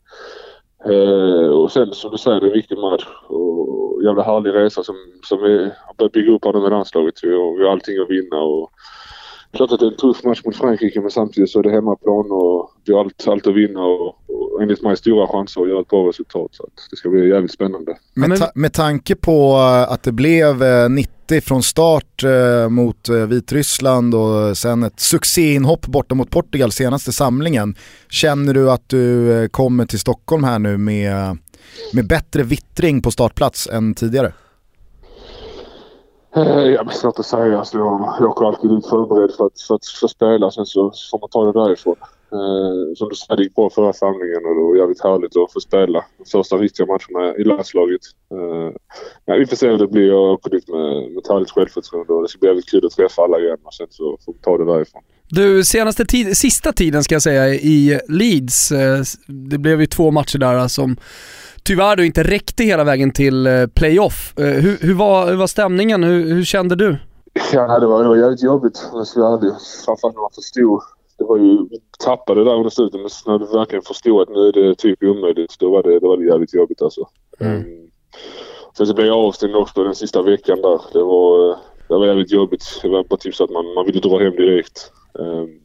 [0.85, 4.83] Eh, och sen som du säger, det är en viktig match och jävla härlig resa
[4.83, 7.15] som, som vi har börjat bygga upp här nu med landslaget.
[7.23, 8.71] Vi har, vi har allting att vinna och
[9.53, 12.31] klart att det är en tuff match mot Frankrike men samtidigt så är det hemmaplan
[12.31, 15.81] och vi har allt, allt att vinna och, och enligt mig stora chanser att göra
[15.81, 16.49] ett bra resultat.
[16.51, 17.97] Så att det ska bli jävligt spännande.
[18.15, 22.69] Med, Men- ta- med tanke på eh, att det blev eh, 90 från start eh,
[22.69, 27.75] mot eh, Vitryssland och sen ett succéinhopp borta mot Portugal senaste samlingen.
[28.11, 31.39] Känner du att du eh, kommer till Stockholm här nu med,
[31.93, 34.33] med bättre vittring på startplats än tidigare?
[36.37, 37.59] Eh, jag vet inte svårt att säga.
[37.59, 40.51] Alltså, jag, jag åker alltid ut förberedd för att, för att få spela.
[40.51, 41.97] Sen så får man ta det därifrån.
[42.33, 45.53] Eh, som du sa, det gick bra förra samlingen och det var jävligt härligt att
[45.53, 48.01] få spela de första riktiga matcherna i landslaget.
[48.31, 48.71] Eh,
[49.25, 50.09] ja, vi får se hur det blir.
[50.09, 52.93] Jag åker dit med, med ett härligt självförtroende och det ska bli jävligt kul att
[52.93, 55.03] träffa alla igen och sen så får vi ta det därifrån.
[55.29, 60.11] Du, senaste tid, sista tiden ska jag säga i Leeds, eh, det blev ju två
[60.11, 60.97] matcher där eh, som som
[61.67, 64.35] tyvärr då inte räckte hela vägen till eh, playoff.
[64.39, 66.05] Eh, Hur, hur, var, hur var stämningen?
[66.05, 66.97] Hur, hur kände du?
[67.53, 69.53] Ja, det var, det var jävligt jobbigt om jag ska vara ärlig.
[69.85, 70.81] Framförallt när man förstod.
[71.19, 74.49] Det var ju, vi tappade där under slutet men när du verkligen förstod att nu
[74.49, 77.09] är det typ omöjligt, då var det, då var det jävligt jobbigt alltså.
[77.41, 77.65] Mm.
[78.77, 80.81] Sen så blev jag avstängd också den sista veckan där.
[80.93, 81.57] Det var, eh,
[81.89, 82.81] det var jävligt jobbigt.
[82.83, 84.93] Det var bara typ så att man, man ville dra hem direkt.
[85.13, 85.61] Um,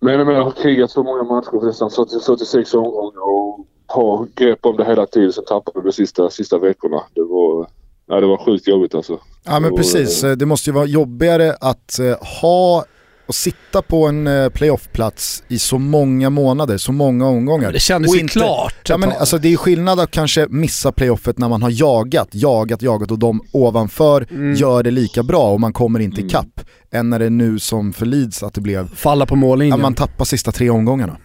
[0.00, 4.26] men jag menar, jag har krigat så många matcher, nästan 40 46 omgångar och har
[4.36, 5.32] grepp om det hela tiden.
[5.32, 7.02] Sen tappade vi de sista, sista veckorna.
[7.14, 7.66] Det var,
[8.08, 9.18] ja, det var sjukt jobbigt alltså.
[9.44, 12.84] Ja men Och, precis, eh, Eh, det måste ju vara jobbigare att eh, ha
[13.28, 17.72] och sitta på en eh, playoffplats i så många månader, så många omgångar.
[17.72, 21.38] Det kändes Och ju klart Ja, men, alltså, det är skillnad att kanske missa playoffet
[21.38, 24.54] när man har jagat, jagat, jagat och de ovanför Mm.
[24.54, 26.60] gör det lika bra och man kommer inte ikapp.
[26.92, 29.80] Än när det är nu som för Leeds att det blev, Falla på mållinjen.
[29.80, 31.16] man tappar sista tre omgångarna.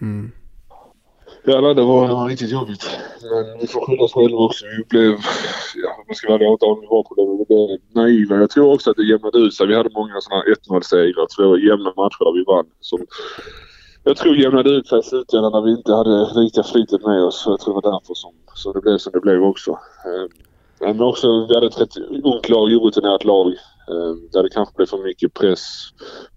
[1.44, 2.98] Ja, det var, det var riktigt jobbigt.
[3.22, 4.64] Men vi får skylla oss själva också.
[4.66, 5.10] Vi blev,
[5.84, 8.36] ja, man ska väl inte ha nivå på det, vi blev naiva.
[8.36, 9.66] Jag tror också att det jämnade ut sig.
[9.66, 11.26] Vi hade många sådana 1-0-segrar.
[11.28, 12.66] Så det var jämna matcher där vi vann.
[12.80, 13.06] Som
[14.04, 17.42] jag tror jämnade ut sig i slutändan när vi inte hade riktiga flytet med oss.
[17.46, 19.70] Jag tror det var därför som, som det blev som det blev också.
[19.70, 20.26] Eh,
[20.80, 23.54] Men också, vi hade ett rätt ungt lag, orutinerat lag.
[23.88, 25.64] Eh, Där det kanske blev för mycket press,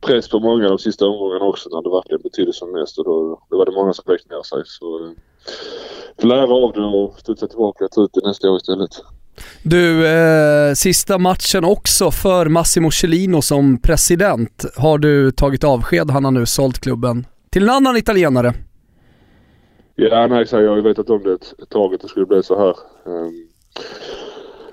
[0.01, 2.97] press på många de sista omgångarna också när det verkligen betydde som mest.
[2.99, 4.61] Och då, då var det många som vek ner sig.
[4.65, 8.91] Så eh, lära av det och studsa tillbaka och ta ut det nästa år istället.
[9.63, 14.65] Du, eh, sista matchen också för Massimo Cellino som president.
[14.77, 16.09] Har du tagit avsked?
[16.09, 18.53] Han har nu sålt klubben till en annan italienare.
[19.95, 22.59] Ja, nej, jag har ju vetat om det ett tag att det skulle bli så
[22.59, 22.75] här.
[23.05, 23.47] Um,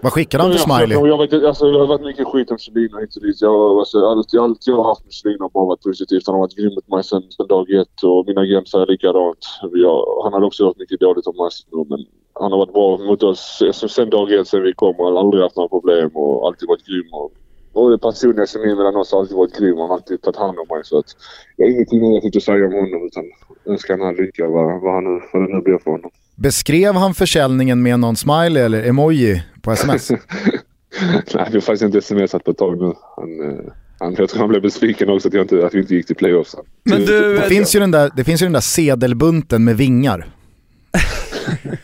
[0.03, 0.99] Vad skickade han för jag, smiley?
[0.99, 3.41] jag, jag, vet, inte, alltså, det har varit mycket skit om Selina hit och dit.
[3.41, 6.23] Jag, alltså, allt, allt jag har haft med Selina har bara varit positivt.
[6.27, 9.43] Han har varit grym mot mig sen, sen dag ett och min agent säger likadant.
[9.85, 12.01] Jag, han hade också hört mycket dåligt om Massimo men
[12.41, 13.43] han har varit bra mot oss
[13.73, 14.95] sen, sen dag ett sen vi kom.
[14.99, 17.09] Han har aldrig haft några problem och alltid varit grym.
[17.13, 17.33] Och,
[17.73, 19.79] och det personliga kemin mellan oss har alltid varit grym.
[19.79, 20.81] Han har alltid tagit hand om mig.
[20.85, 21.11] Så att
[21.57, 23.25] jag har ingenting negativt att säga om honom utan
[23.73, 26.11] önskar han lycka vad, vad, han nu, vad det nu blir för honom.
[26.37, 30.11] Beskrev han försäljningen med någon smiley eller emoji på sms?
[31.35, 32.95] Nej, vi har faktiskt inte smsat på ett tag nu.
[33.17, 35.95] Han, eh, han, jag tror han blev besviken också att, jag inte, att vi inte
[35.95, 36.57] gick till playoffs.
[36.85, 40.27] Men du, Det finns ju den där, det finns ju den där sedelbunten med vingar.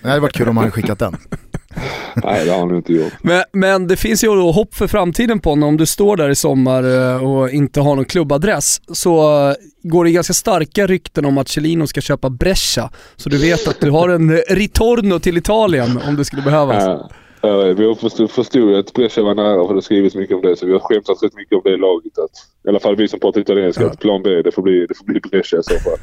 [0.02, 1.16] Det hade varit kul om han hade skickat den.
[2.24, 3.12] Nej, det har han inte gjort.
[3.22, 5.68] Men, men det finns ju då hopp för framtiden på honom.
[5.68, 10.04] Om du står där i sommar eh, och inte har någon klubbadress så eh, går
[10.04, 12.90] det ganska starka rykten om att Celino ska köpa Brescia.
[13.16, 17.10] Så du vet att du har en eh, ritorno till Italien om det skulle behövas.
[17.42, 20.36] Ja, ja, vi har förstod, förstod att Brescia var nära för det har skrivits mycket
[20.36, 20.56] om det.
[20.56, 22.18] Så vi har skämtat rätt mycket om det laget.
[22.18, 22.30] Att,
[22.66, 23.86] I alla fall vi som pratar italienska.
[23.86, 25.98] Att plan B, det får bli, det får bli Brescia i så fall.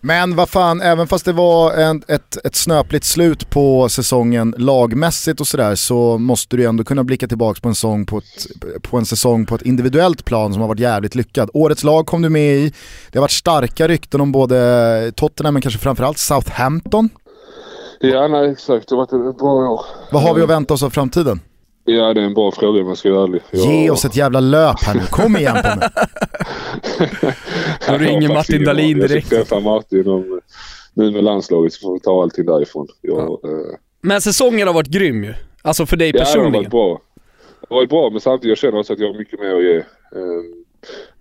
[0.00, 5.40] Men vad fan, även fast det var en, ett, ett snöpligt slut på säsongen lagmässigt
[5.40, 8.46] och sådär så måste du ändå kunna blicka tillbaka på en, säsong på, ett,
[8.82, 11.50] på en säsong på ett individuellt plan som har varit jävligt lyckad.
[11.54, 12.72] Årets lag kom du med i,
[13.10, 17.08] det har varit starka rykten om både Tottenham men kanske framförallt Southampton.
[18.02, 18.88] Ja, nej exakt.
[18.88, 19.80] Det har varit ett bra år.
[20.12, 21.40] Vad har vi att vänta oss av framtiden?
[21.84, 23.42] Ja, det är en bra fråga om jag ska vara ärlig.
[23.50, 25.88] Jag, Ge oss ett jävla löp här nu, kom igen på mig.
[27.88, 29.12] Då ringer Jag Martin Dahlin direkt.
[29.12, 30.40] Jag ska träffa Martin om,
[30.94, 32.86] nu med landslaget så får vi ta allting därifrån.
[33.00, 33.38] Jag, eh,
[34.02, 35.34] Men säsongen har varit grym ju.
[35.62, 36.52] Alltså för dig Ja, det har personligen.
[36.52, 37.00] varit bra.
[37.60, 39.62] Det har varit bra, men samtidigt jag känner också att jag har mycket mer att
[39.62, 39.76] ge.
[39.76, 39.82] Eh,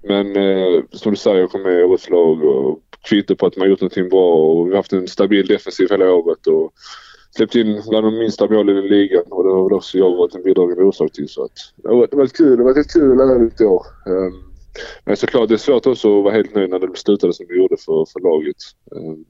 [0.04, 3.58] men eh, som du säger, jag kom med i årets lag och kvitto på att
[3.58, 6.74] man gjort någonting bra och vi har haft en stabil defensiv hela året och
[7.36, 10.36] släppt in bland de minsta målen i ligan och det har väl också jag varit
[10.36, 11.30] en bidragande orsak till.
[11.30, 12.58] Så att det har varit, kul.
[12.58, 13.86] Det har varit ett kul lärorikt år.
[14.06, 14.54] Um,
[15.06, 17.56] men såklart det är svårt också att vara helt nöjd när det slutade som det
[17.56, 18.56] gjorde för, för laget.
[18.92, 19.26] Um,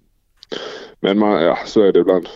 [0.99, 2.29] men man, ja, så är det ibland.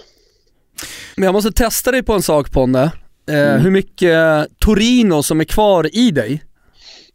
[1.18, 2.84] Men jag måste testa dig på en sak Ponne.
[3.30, 3.62] Eh, Mm.
[3.62, 6.44] Hur mycket Torino som är kvar i dig.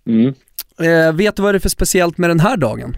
[0.07, 0.35] Mm.
[0.81, 2.97] Eh, vet du vad det är för speciellt med den här dagen?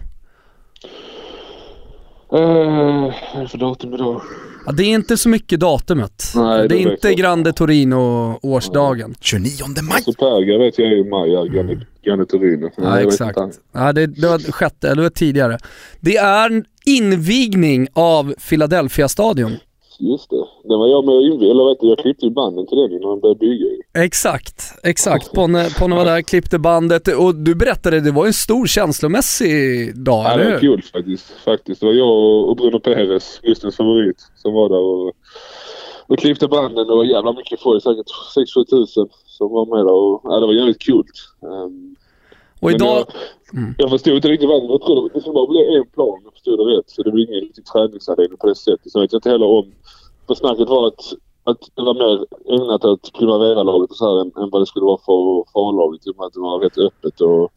[2.33, 4.21] Uh, vad är det för datum idag?
[4.65, 6.31] Ja, det är inte så mycket datumet.
[6.35, 7.17] Nej, det är det vet inte jag.
[7.17, 9.15] Grande Torino-årsdagen.
[9.19, 9.49] 29
[9.81, 10.01] maj!
[10.03, 12.69] Så Perga vet jag är i maj, ja, Granit- Granit Torino.
[12.77, 13.37] Men Ja, jag exakt.
[13.71, 15.57] Ja, det, det var sjätte, eller det var tidigare.
[15.99, 19.51] Det är en invigning av Philadelphia-stadion.
[20.01, 20.45] Just det.
[20.63, 22.91] Det var jag med och invigde, eller vet du, jag klippte ju banden till den
[22.91, 23.65] innan de började bygga.
[23.93, 25.31] Exakt, exakt.
[25.33, 29.55] Ponne, Ponne var där, klippte bandet och du berättade, det var en stor känslomässig
[30.05, 30.59] dag, Ja, det eller var hur?
[30.59, 31.29] kul faktiskt.
[31.45, 31.79] faktiskt.
[31.81, 35.13] Det var jag och Bruno Perez, Gustens favorit, som var där och,
[36.07, 36.87] och klippte banden.
[36.87, 40.45] Det var jävla mycket folk, säkert 6-7 tusen som var med där och ja, det
[40.45, 41.03] var jävligt kul.
[41.41, 41.95] Um,
[42.61, 43.05] Och idag, Jag,
[43.77, 46.33] jag förstod inte riktigt vad jag trodde det skulle bara bli en plan om jag
[46.33, 46.89] förstod det rätt.
[46.89, 48.91] Så det var ingen riktig träningsanledning på det sättet.
[48.91, 49.71] Så vet jag inte heller om...
[50.27, 51.01] För snacket var att,
[51.43, 52.25] att det var mer
[52.55, 56.07] ägnat åt Primavera-laget och så här än, än vad det skulle vara för, för A-laget.
[56.07, 57.51] I och med att det var rätt öppet och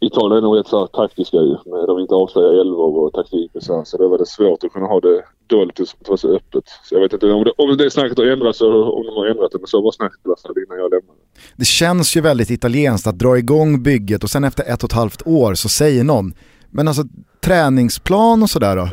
[0.00, 1.56] Italien är nog rätt så här taktiska ju.
[1.66, 3.84] Men de inte avslöjar elvor och taktik och så här.
[3.84, 6.64] Så då var det svårt att kunna ha det dolt och det var så öppet.
[6.84, 9.26] Så jag vet inte om det, om det snacket har ändrats och om de har
[9.26, 9.58] ändrat det.
[9.58, 11.18] Men så var snacket i alla fall innan jag lämnade.
[11.56, 14.96] Det känns ju väldigt italienskt att dra igång bygget och sen efter ett och ett
[14.96, 16.34] halvt år så säger någon,
[16.70, 17.04] men alltså
[17.44, 18.90] träningsplan och sådär då?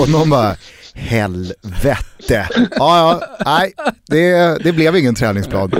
[0.00, 0.56] Och någon bara,
[0.94, 2.48] helvete.
[2.58, 3.72] Ja, ja, nej,
[4.08, 5.72] det, det blev ingen träningsplan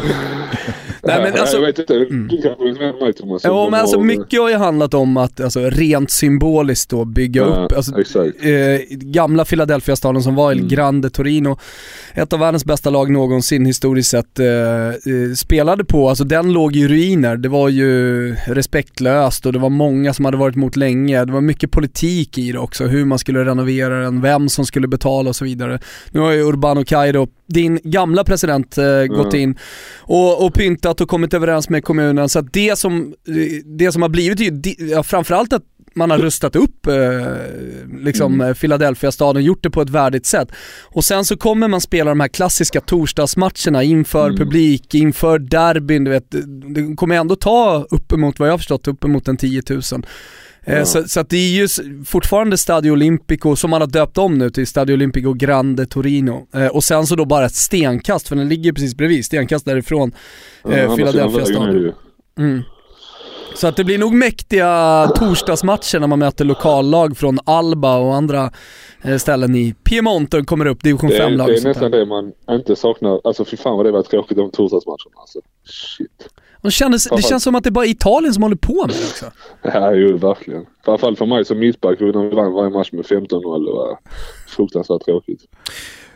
[1.06, 1.94] nej men alltså, jag vet inte.
[1.94, 3.44] Du kanske mer än mig Thomas.
[3.44, 7.46] ja, men alltså mycket har ju handlat om att alltså, rent symboliskt då bygga Ja,
[7.46, 8.00] upp, alltså,
[8.46, 11.58] eh, gamla Philadelphia-staden som var El Grande Torino,
[12.14, 14.92] ett av världens bästa lag någonsin historiskt sett, eh, eh,
[15.36, 20.14] spelade på, alltså den låg i ruiner, det var ju respektlöst och det var många
[20.14, 23.44] som hade varit emot länge, det var mycket politik i det också, hur man skulle
[23.44, 25.78] renovera den, vem som skulle betala och så vidare.
[26.10, 29.40] Nu har ju Urbano Cairo, din gamla president, eh, gått Mm.
[29.40, 29.58] in
[29.98, 33.14] och, och pyntat och kommit överens med kommunen så att det som,
[33.64, 35.62] det som har blivit är ju ja, framförallt att
[35.96, 36.94] man har rustat upp eh,
[38.04, 38.54] liksom mm.
[38.54, 40.48] Philadelphia-staden, gjort det på ett värdigt sätt.
[40.84, 46.10] Och sen så kommer man spela de här klassiska torsdagsmatcherna inför publik, inför derbyn, du
[46.10, 46.30] vet.
[46.74, 49.82] Det kommer ändå ta uppemot, vad jag har förstått, uppemot en 10 000.
[50.66, 51.68] Eh, Så, så det är ju
[52.04, 56.46] fortfarande Stadio Olimpico som man har döpt om nu till Stadio Olimpico Grande Torino.
[56.54, 60.12] Eh, och sen så då bara ett stenkast, för den ligger precis bredvid, stenkast därifrån
[60.64, 61.74] eh, det Philadelphia-staden.
[61.74, 61.92] ju.
[62.38, 62.62] Mm.
[63.56, 68.50] Så att det blir nog mäktiga torsdagsmatcher när man möter lokallag från Alba och andra
[69.02, 72.06] eh, ställen i Piemonte och kommer upp, division Det är, 5-lag det är nästan det
[72.06, 73.20] man inte saknar.
[73.24, 75.40] Alltså fy fan vad det var tråkigt om torsdagsmatcherna alltså.
[75.64, 76.28] Shit.
[76.60, 79.06] Och kändes, det känns som att det är bara Italien som håller på med det
[79.10, 79.26] också.
[79.62, 80.66] Ja, jo verkligen.
[80.84, 83.30] Fall för mig som mittback när vi vann varje match med 15-0.
[83.30, 83.98] Det var
[84.48, 85.40] fruktansvärt tråkigt.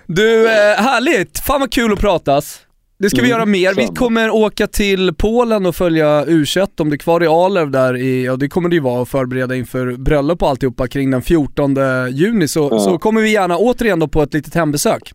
[0.06, 1.38] Du, eh, härligt!
[1.38, 2.60] Fan vad kul att pratas.
[3.00, 3.74] Det ska vi Mm, göra mer.
[3.74, 7.96] Vi kommer åka till Polen och följa U21 om det är kvar i Alev där
[7.96, 11.22] i, ja det kommer det ju vara och förbereda inför bröllop och alltihopa kring den
[11.22, 11.76] 14
[12.12, 12.78] juni så, Ja.
[12.78, 15.12] så kommer vi gärna återigen då på ett litet hembesök.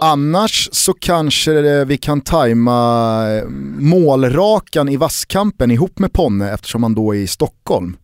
[0.00, 2.78] Annars så kanske vi kan tajma
[3.36, 3.44] eh,
[3.78, 7.96] målrakan i vasskampen ihop med Ponne eftersom han då är i Stockholm.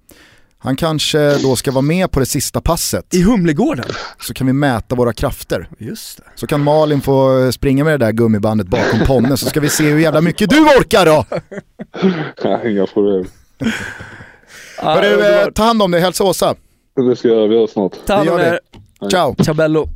[0.62, 3.84] Han kanske då ska vara med på det sista passet, I Humlegården.
[4.20, 5.68] så kan vi mäta våra krafter.
[5.78, 6.24] Just det.
[6.34, 9.68] Så kan Malin få eh, springa med det där gummibandet bakom Ponne så ska vi
[9.68, 11.24] se hur jävla mycket du orkar då!
[12.70, 13.24] Inga problem.
[14.78, 16.54] Hörru, eh, ta hand om dig, hälsa Åsa.
[17.08, 17.92] Det ska jag göra snart.
[18.06, 18.60] Ta hand om er.
[19.10, 19.34] Ciao!
[19.44, 19.88] Ciabello.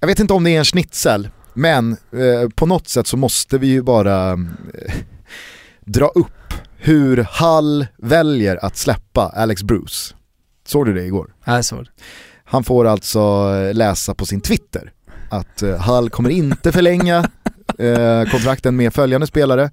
[0.00, 3.58] Jag vet inte om det är en schnitzel, men eh, på något sätt så måste
[3.58, 4.36] vi ju bara eh,
[5.84, 6.26] dra upp
[6.78, 10.14] hur Hall väljer att släppa Alex Bruce.
[10.66, 11.34] Såg du det igår?
[11.44, 11.84] Nej, så.
[12.44, 14.92] Han får alltså eh, läsa på sin Twitter
[15.30, 17.18] att eh, Hall kommer inte förlänga
[17.78, 19.70] eh, kontrakten med följande spelare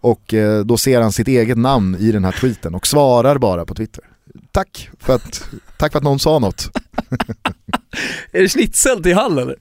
[0.00, 0.34] och
[0.64, 4.04] då ser han sitt eget namn i den här tweeten och svarar bara på Twitter.
[4.52, 5.44] Tack för att,
[5.78, 6.70] tack för att någon sa något.
[8.32, 9.56] Är det schnitzel till Hall eller?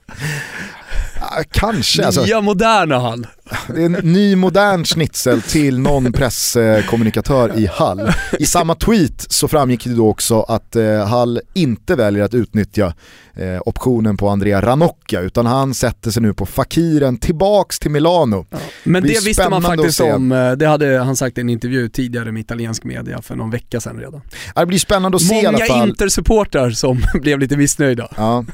[1.51, 3.27] Kanske, alltså, Nya moderna Hall.
[3.67, 8.01] Det är en ny modern schnitzel till någon presskommunikatör i Hall.
[8.39, 12.93] I samma tweet så framgick det då också att eh, Hall inte väljer att utnyttja
[13.33, 18.45] eh, optionen på Andrea Ranocchia utan han sätter sig nu på fakiren tillbaks till Milano.
[18.83, 21.89] Men blir det visste man faktiskt om, eh, det hade han sagt i en intervju
[21.89, 24.21] tidigare med italiensk media för någon vecka sedan redan.
[24.55, 25.89] Det blir spännande att se i alla Många fall.
[25.89, 28.07] Intersupportrar som blev lite missnöjda.
[28.17, 28.45] Ja.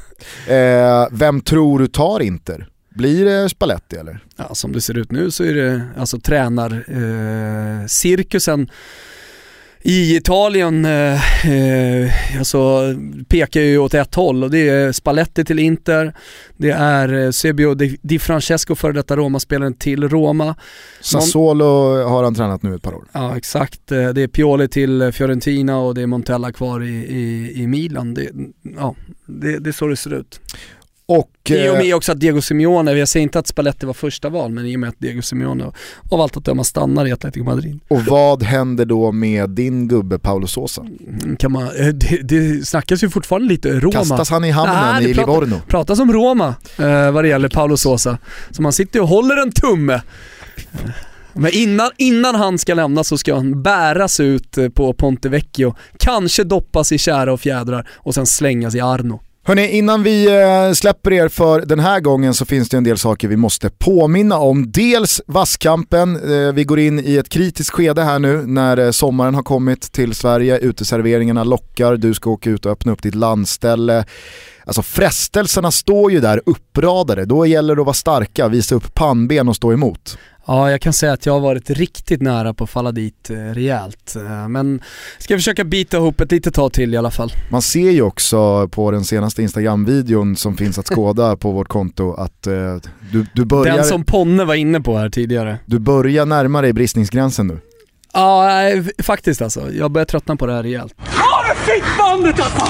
[0.54, 2.68] Eh, vem tror du tar Inter?
[2.98, 4.18] Blir det Spalletti eller?
[4.36, 8.70] Ja, som det ser ut nu så är det alltså tränar eh, cirkusen
[9.82, 12.94] i Italien eh, eh, alltså,
[13.28, 16.14] pekar ju åt ett håll och det är Spalletti till Inter,
[16.56, 20.54] det är eh, Sebio Di, Di Francesco, före detta Roma-spelaren till Roma.
[21.00, 23.04] Sassuolo har han tränat nu ett par år.
[23.12, 27.52] Ja exakt, Eh, det är Pioli till Fiorentina och det är Montella kvar i, i,
[27.62, 28.14] i Milan.
[28.14, 28.30] Det,
[28.76, 28.94] ja,
[29.26, 30.40] det, det är så det ser ut.
[31.10, 33.92] Och, I och eh, med också att Diego Simeone, jag säger inte att Spalletti var
[33.94, 35.72] första val, men i och med att Diego Simeone
[36.10, 37.80] av allt att döma stannar i Atletico Madrid.
[37.88, 40.80] och vad händer då med din gubbe Paolo Sosa?
[40.80, 43.92] Mm, Kan man, eh, det, det snackas ju fortfarande lite Roma.
[43.92, 45.60] Kastas han i hamnen Nej, det i pratar- Livorno?
[45.68, 48.18] pratas om Roma eh, vad det gäller Paolo Sosa.
[48.50, 50.02] Så man sitter och håller en tumme.
[51.32, 55.74] Men innan, innan han ska lämna så ska han bäras ut eh, på Ponte Vecchio,
[55.98, 59.20] kanske doppas i kära och fjädrar och sen slängas i Arno.
[59.48, 62.98] Hörni, innan vi eh, släpper er för den här gången så finns det en del
[62.98, 64.72] saker vi måste påminna om.
[64.72, 69.34] Dels Vasskampen, eh, vi går in i ett kritiskt skede här nu när eh, sommaren
[69.34, 74.04] har kommit till Sverige, uteserveringarna lockar, du ska åka ut och öppna upp ditt landställe.
[74.68, 79.48] Alltså frestelserna står ju där uppradade, då gäller det att vara starka, visa upp pannben
[79.48, 80.18] och stå emot.
[80.46, 83.36] Ja, jag kan säga att jag har varit riktigt nära på att falla dit eh,
[83.36, 84.16] rejält.
[84.16, 84.80] Eh, men
[85.18, 87.32] ska försöka bita ihop ett litet tag till i alla fall.
[87.50, 92.14] Man ser ju också på den senaste Instagram-videon som finns att skåda på vårt konto
[92.14, 92.52] att eh,
[93.12, 95.58] du, du, börjar, Den som Ponne var inne på här tidigare.
[95.66, 97.60] du börjar närma dig bristningsgränsen nu.
[98.12, 98.50] Ja,
[99.02, 99.72] faktiskt alltså.
[99.72, 100.94] Jag börjar tröttna på det här rejält.
[100.96, 102.66] Ta det fittbandet alltså!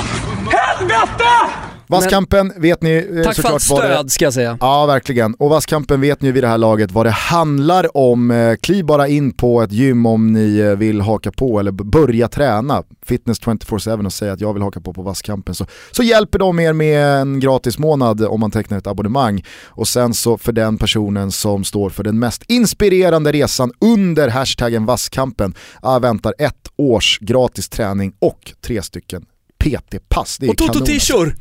[0.50, 1.68] Helvete!
[1.88, 3.94] Vasskampen vet ni eh, Tack för såklart allt vad det...
[3.94, 4.58] stöd ska jag säga.
[4.60, 5.34] Ja, verkligen.
[5.34, 8.30] Och Vasskampen vet ni vid det här laget vad det handlar om.
[8.30, 12.28] Eh, Kliv bara in på ett gym om ni eh, vill haka på eller börja
[12.28, 12.82] träna.
[13.06, 15.54] Fitness 24-7 och säga att jag vill haka på på Vasskampen.
[15.54, 19.44] Så, så hjälper de er med en gratis månad om man tecknar ett abonnemang.
[19.66, 24.86] Och sen så för den personen som står för den mest inspirerande resan under hashtaggen
[24.86, 29.24] Vasskampen ah, väntar ett års gratis träning och tre stycken
[29.64, 30.38] PT-pass.
[30.38, 30.78] Det är Och alltså.
[30.80, 31.34] Toto-t-shirt!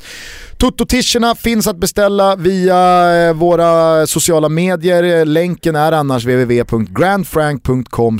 [0.57, 5.25] Toto-tischerna finns att beställa via eh, våra sociala medier.
[5.25, 8.19] Länken är annars www.grandfrank.com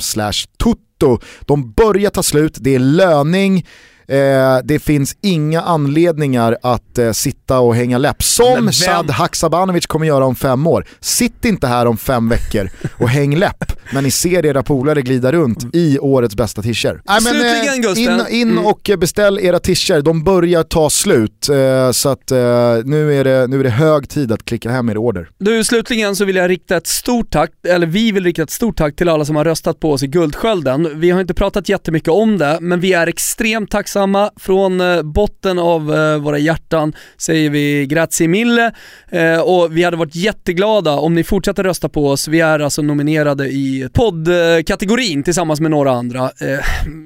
[0.58, 1.18] tutto.
[1.40, 3.66] De börjar ta slut, det är löning.
[4.08, 10.06] Eh, det finns inga anledningar att eh, sitta och hänga läpp som Sad Haksabanovic kommer
[10.06, 10.86] göra om fem år.
[11.00, 15.32] Sitt inte här om fem veckor och häng läpp när ni ser era polare glida
[15.32, 17.00] runt i årets bästa tischer.
[17.04, 18.20] Nej, men, eh, Slutligen, Gusten.
[18.30, 18.66] In, in Mm.
[18.66, 21.48] och beställ era tischer, de börjar ta slut.
[21.48, 22.38] Eh, så att eh,
[22.84, 25.28] nu, är det, nu är det hög tid att klicka hem er order.
[25.38, 28.76] Du, slutligen så vill jag rikta ett stort tack, eller vi vill rikta ett stort
[28.76, 31.00] tack till alla som har röstat på oss i Guldskölden.
[31.00, 33.97] Vi har inte pratat jättemycket om det, men vi är extremt tacksamma.
[34.36, 38.72] Från eh, botten av eh, våra hjärtan säger vi grazie mille
[39.08, 42.28] eh, och vi hade varit jätteglada om ni fortsätter rösta på oss.
[42.28, 46.30] Vi är alltså nominerade i poddkategorin tillsammans med några andra.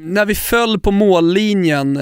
[0.05, 1.97] När vi föll på mållinjen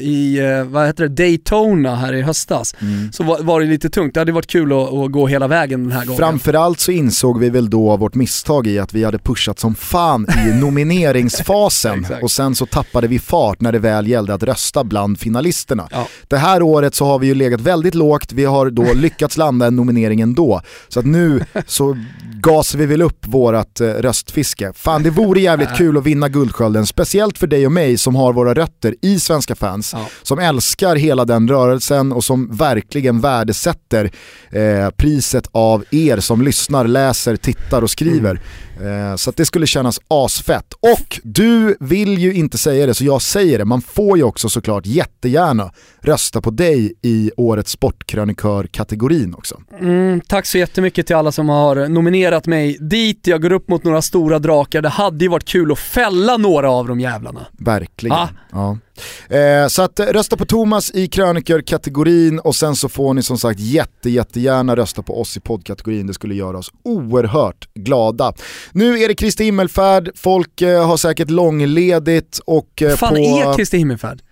[0.00, 2.74] i, vad heter det, Daytona här i höstas,
[3.12, 4.14] så var, det lite tungt.
[4.14, 6.18] Det hade varit kul att, gå hela vägen den här gången.
[6.18, 10.26] Framförallt så insåg vi väl då vårt misstag i att vi hade pushat som fan
[10.48, 15.20] i nomineringsfasen och sen så tappade vi fart när det väl gällde att rösta bland
[15.20, 15.88] finalisterna.
[15.90, 16.08] Ja.
[16.28, 19.66] Det här året så har vi ju legat väldigt lågt, vi har då lyckats landa
[19.66, 20.60] en nominering ändå.
[20.88, 21.96] Så att nu så
[22.40, 24.72] gasar vi väl upp vårat eh, röstfiske.
[24.74, 28.32] Fan det vore jävligt kul att vinna Guldskölden, speciellt för dig och mig som har
[28.32, 30.06] våra rötter i svenska fans, Ja.
[30.22, 34.10] som älskar hela den rörelsen och som verkligen värdesätter
[34.50, 38.40] eh, priset av er som lyssnar, läser, tittar och skriver.
[38.80, 40.72] Eh, så att det skulle kännas asfett.
[40.80, 44.48] Och du vill ju inte säga det så jag säger det, man får ju också
[44.48, 49.60] såklart jättegärna rösta på dig i årets sportkrönikör-kategorin också.
[49.80, 53.26] Mm, tack så jättemycket till alla som har nominerat mig dit.
[53.26, 54.82] Jag går upp mot några stora drakar.
[54.82, 57.46] Det hade ju varit kul att fälla några av de jävlarna.
[57.52, 58.16] Verkligen.
[58.16, 58.28] Ah.
[58.52, 58.78] Ja.
[59.28, 63.38] Eh, så att eh, rösta på Thomas i kröniker-kategorin och sen så får ni som
[63.38, 66.06] sagt jätte, jättegärna rösta på oss i poddkategorin.
[66.06, 68.32] Det skulle göra oss oerhört glada.
[68.72, 73.20] Nu är det Kristi himmelfärd, folk eh, har säkert långledigt och eh, fan på...
[73.20, 74.22] är Kristi himmelfärd?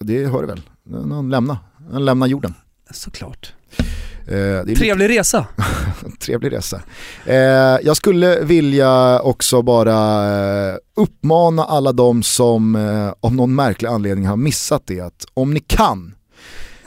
[0.00, 0.60] Det hör du väl?
[0.92, 1.56] Han lämnar,
[1.92, 2.54] han lämnar jorden.
[2.90, 3.52] Såklart.
[4.28, 5.46] Eh, är lite- Trevlig resa.
[6.20, 6.80] Trevlig resa.
[7.26, 7.36] Eh,
[7.82, 10.24] jag skulle vilja också bara
[10.70, 15.54] eh, uppmana alla de som eh, av någon märklig anledning har missat det att om
[15.54, 16.14] ni kan,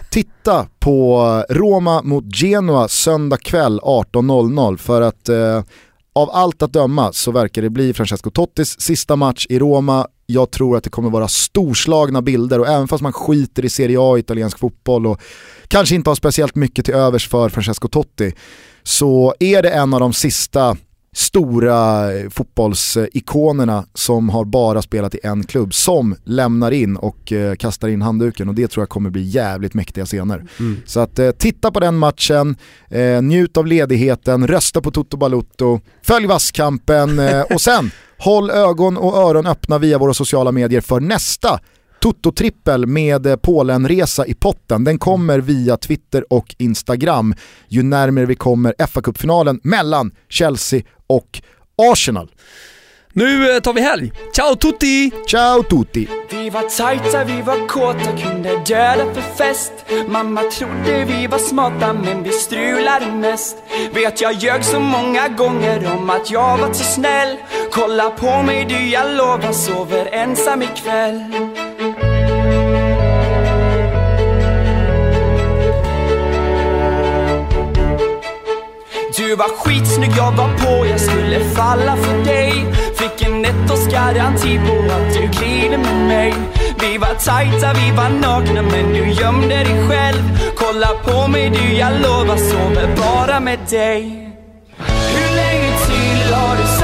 [0.09, 5.63] titta på Roma mot Genoa söndag kväll 18.00 för att eh,
[6.17, 10.07] av allt att döma så verkar det bli Francesco Tottis sista match i Roma.
[10.25, 13.97] Jag tror att det kommer vara storslagna bilder och även fast man skiter i Serie
[14.01, 15.21] A, italiensk fotboll och
[15.67, 18.33] kanske inte har speciellt mycket till övers för Francesco Totti
[18.83, 20.77] så är det en av de sista
[21.17, 27.55] stora eh, fotbollsikonerna som har bara spelat i en klubb som lämnar in och eh,
[27.55, 30.43] kastar in handduken och det tror jag kommer bli jävligt mäktiga scener.
[30.85, 32.55] Så att eh, titta på den matchen,
[33.21, 37.21] njut av ledigheten, rösta på Toto Balutto, följ vasskampen
[37.53, 41.59] och sen håll ögon och öron öppna via våra sociala medier för nästa
[41.99, 44.83] Toto-trippel med Polenresa i potten.
[44.83, 47.35] Den kommer via Twitter och Instagram
[47.67, 51.41] ju närmare vi kommer FA-cupfinalen mellan Chelsea och
[51.91, 52.29] Arsenal.
[53.13, 54.11] Nu eh, tar vi helg.
[54.35, 55.11] Ciao tutti!
[55.27, 56.07] Ciao tutti!
[56.29, 59.73] Vi var tajta, vi var kåta, kunde döda för fest
[60.07, 63.57] Mamma trodde vi var smarta men vi strulade mest
[63.93, 67.37] Vet jag ljög så många gånger om att jag var så snäll
[67.71, 71.23] Kolla på mig du, jag lovar, sover ensam ikväll
[79.17, 82.51] Du var skitsnygg, jag var på, jag skulle falla för dig.
[82.95, 86.33] Fick en ettårsgaranti på att du glider med mig.
[86.79, 90.23] Vi var tajta, vi var nakna men du gömde dig själv.
[90.55, 94.29] Kolla på mig du, jag lovar, sover bara med dig.
[95.13, 96.76] Hur länge till har du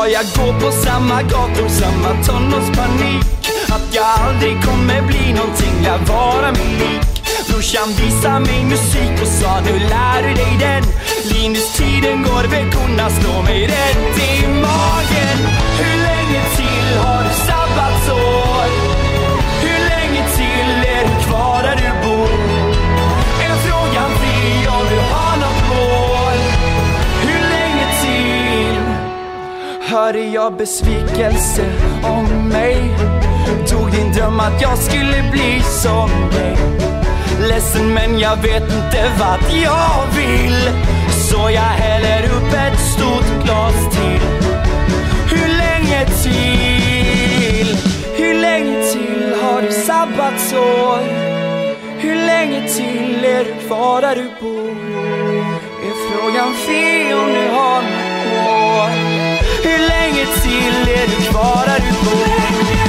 [0.00, 3.24] Ska jag gå på samma gator, samma tonårspanik?
[3.68, 7.22] Att jag aldrig kommer bli någonting, lär vara mig lik.
[7.48, 10.82] Brorsan visade mig musik och sa nu lär du dig den.
[11.32, 15.38] Linus tiden går, veckorna slår mig rätt i magen.
[15.78, 15.99] Hur
[29.90, 31.64] Hörde jag besvikelse
[32.02, 32.76] om mig?
[33.68, 36.56] Tog din dröm att jag skulle bli som dig?
[37.48, 40.70] Ledsen men jag vet inte vart jag vill
[41.30, 44.20] Så jag häller upp ett stort glas till
[45.30, 47.76] Hur länge till?
[48.16, 50.98] Hur länge till har du sabbatsår?
[51.98, 54.70] Hur länge till är du kvar där du bor?
[55.82, 59.09] Är frågan fel om du har något kvar?
[59.62, 62.79] Hur länge till är du kvar där du bor?